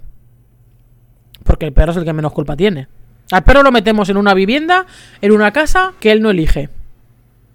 Porque 1.43 1.65
el 1.65 1.73
perro 1.73 1.91
es 1.91 1.97
el 1.97 2.05
que 2.05 2.13
menos 2.13 2.33
culpa 2.33 2.55
tiene. 2.55 2.87
Al 3.31 3.43
perro 3.43 3.63
lo 3.63 3.71
metemos 3.71 4.09
en 4.09 4.17
una 4.17 4.33
vivienda, 4.33 4.85
en 5.21 5.31
una 5.31 5.51
casa 5.51 5.93
que 5.99 6.11
él 6.11 6.21
no 6.21 6.29
elige. 6.29 6.69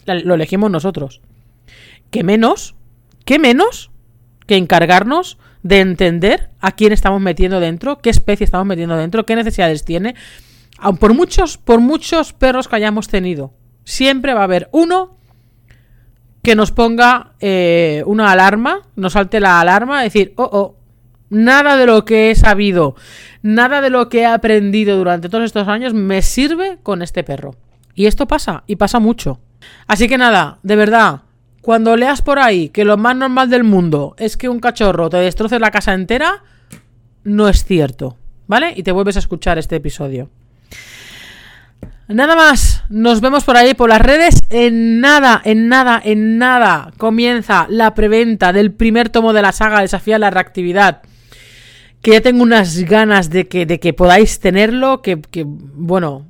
Lo 0.06 0.34
elegimos 0.34 0.70
nosotros. 0.70 1.20
¿Qué 2.10 2.24
menos? 2.24 2.74
¿Qué 3.24 3.38
menos 3.38 3.90
que 4.46 4.56
encargarnos 4.56 5.38
de 5.66 5.80
entender 5.80 6.50
a 6.60 6.70
quién 6.72 6.92
estamos 6.92 7.20
metiendo 7.20 7.58
dentro, 7.58 7.98
qué 7.98 8.10
especie 8.10 8.44
estamos 8.44 8.66
metiendo 8.68 8.96
dentro, 8.96 9.26
qué 9.26 9.34
necesidades 9.34 9.84
tiene. 9.84 10.14
Por 11.00 11.12
muchos, 11.12 11.58
por 11.58 11.80
muchos 11.80 12.32
perros 12.32 12.68
que 12.68 12.76
hayamos 12.76 13.08
tenido, 13.08 13.52
siempre 13.82 14.32
va 14.32 14.42
a 14.42 14.44
haber 14.44 14.68
uno 14.70 15.18
que 16.42 16.54
nos 16.54 16.70
ponga 16.70 17.32
eh, 17.40 18.04
una 18.06 18.30
alarma, 18.30 18.82
nos 18.94 19.14
salte 19.14 19.40
la 19.40 19.60
alarma, 19.60 20.02
decir, 20.02 20.34
oh, 20.36 20.48
oh, 20.52 20.76
nada 21.30 21.76
de 21.76 21.86
lo 21.86 22.04
que 22.04 22.30
he 22.30 22.36
sabido, 22.36 22.94
nada 23.42 23.80
de 23.80 23.90
lo 23.90 24.08
que 24.08 24.20
he 24.20 24.26
aprendido 24.26 24.96
durante 24.96 25.28
todos 25.28 25.44
estos 25.44 25.66
años 25.66 25.94
me 25.94 26.22
sirve 26.22 26.78
con 26.84 27.02
este 27.02 27.24
perro. 27.24 27.56
Y 27.96 28.06
esto 28.06 28.28
pasa, 28.28 28.62
y 28.68 28.76
pasa 28.76 29.00
mucho. 29.00 29.40
Así 29.88 30.06
que 30.06 30.18
nada, 30.18 30.60
de 30.62 30.76
verdad, 30.76 31.22
cuando 31.66 31.96
leas 31.96 32.22
por 32.22 32.38
ahí 32.38 32.68
que 32.68 32.84
lo 32.84 32.96
más 32.96 33.16
normal 33.16 33.50
del 33.50 33.64
mundo 33.64 34.14
es 34.18 34.36
que 34.36 34.48
un 34.48 34.60
cachorro 34.60 35.10
te 35.10 35.16
destroce 35.16 35.58
la 35.58 35.72
casa 35.72 35.94
entera, 35.94 36.44
no 37.24 37.48
es 37.48 37.64
cierto, 37.64 38.16
¿vale? 38.46 38.72
Y 38.76 38.84
te 38.84 38.92
vuelves 38.92 39.16
a 39.16 39.18
escuchar 39.18 39.58
este 39.58 39.74
episodio. 39.74 40.30
Nada 42.06 42.36
más, 42.36 42.84
nos 42.88 43.20
vemos 43.20 43.42
por 43.42 43.56
ahí 43.56 43.74
por 43.74 43.88
las 43.88 44.00
redes. 44.00 44.42
En 44.48 45.00
nada, 45.00 45.42
en 45.44 45.68
nada, 45.68 46.00
en 46.04 46.38
nada 46.38 46.92
comienza 46.98 47.66
la 47.68 47.94
preventa 47.94 48.52
del 48.52 48.70
primer 48.70 49.08
tomo 49.08 49.32
de 49.32 49.42
la 49.42 49.50
saga 49.50 49.80
Desafía 49.80 50.20
la 50.20 50.30
Reactividad. 50.30 51.02
Que 52.00 52.12
ya 52.12 52.20
tengo 52.20 52.44
unas 52.44 52.78
ganas 52.78 53.28
de 53.28 53.48
que, 53.48 53.66
de 53.66 53.80
que 53.80 53.92
podáis 53.92 54.38
tenerlo, 54.38 55.02
que, 55.02 55.20
que, 55.20 55.42
bueno, 55.44 56.28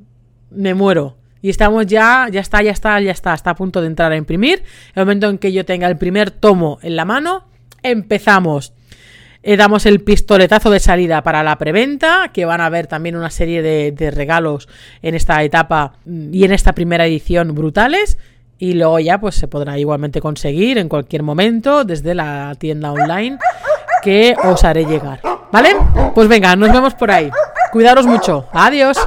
me 0.50 0.72
muero. 0.72 1.15
Y 1.46 1.50
estamos 1.50 1.86
ya, 1.86 2.26
ya 2.28 2.40
está, 2.40 2.60
ya 2.60 2.72
está, 2.72 3.00
ya 3.00 3.12
está, 3.12 3.32
está 3.32 3.50
a 3.50 3.54
punto 3.54 3.80
de 3.80 3.86
entrar 3.86 4.10
a 4.10 4.16
imprimir. 4.16 4.64
El 4.96 5.02
momento 5.02 5.28
en 5.28 5.38
que 5.38 5.52
yo 5.52 5.64
tenga 5.64 5.86
el 5.86 5.96
primer 5.96 6.32
tomo 6.32 6.80
en 6.82 6.96
la 6.96 7.04
mano, 7.04 7.44
empezamos. 7.84 8.72
Eh, 9.44 9.56
damos 9.56 9.86
el 9.86 10.00
pistoletazo 10.00 10.70
de 10.70 10.80
salida 10.80 11.22
para 11.22 11.44
la 11.44 11.56
preventa, 11.56 12.32
que 12.34 12.46
van 12.46 12.60
a 12.60 12.66
haber 12.66 12.88
también 12.88 13.14
una 13.14 13.30
serie 13.30 13.62
de, 13.62 14.10
regalos 14.10 14.68
en 15.02 15.14
esta 15.14 15.40
etapa 15.44 15.92
y 16.04 16.42
en 16.42 16.50
esta 16.50 16.72
primera 16.72 17.06
edición 17.06 17.54
brutales. 17.54 18.18
Y 18.58 18.72
luego 18.72 18.98
ya 18.98 19.20
pues 19.20 19.36
se 19.36 19.46
podrá 19.46 19.78
igualmente 19.78 20.20
conseguir 20.20 20.78
en 20.78 20.88
cualquier 20.88 21.22
momento 21.22 21.84
desde 21.84 22.16
la 22.16 22.56
tienda 22.58 22.90
online 22.90 23.38
que 24.02 24.34
os 24.42 24.64
haré 24.64 24.84
llegar. 24.84 25.20
¿Vale? 25.52 25.76
Pues 26.12 26.26
venga, 26.26 26.56
nos 26.56 26.72
vemos 26.72 26.94
por 26.94 27.12
ahí. 27.12 27.30
Cuidaros 27.70 28.04
mucho. 28.04 28.48
Adiós. 28.50 28.98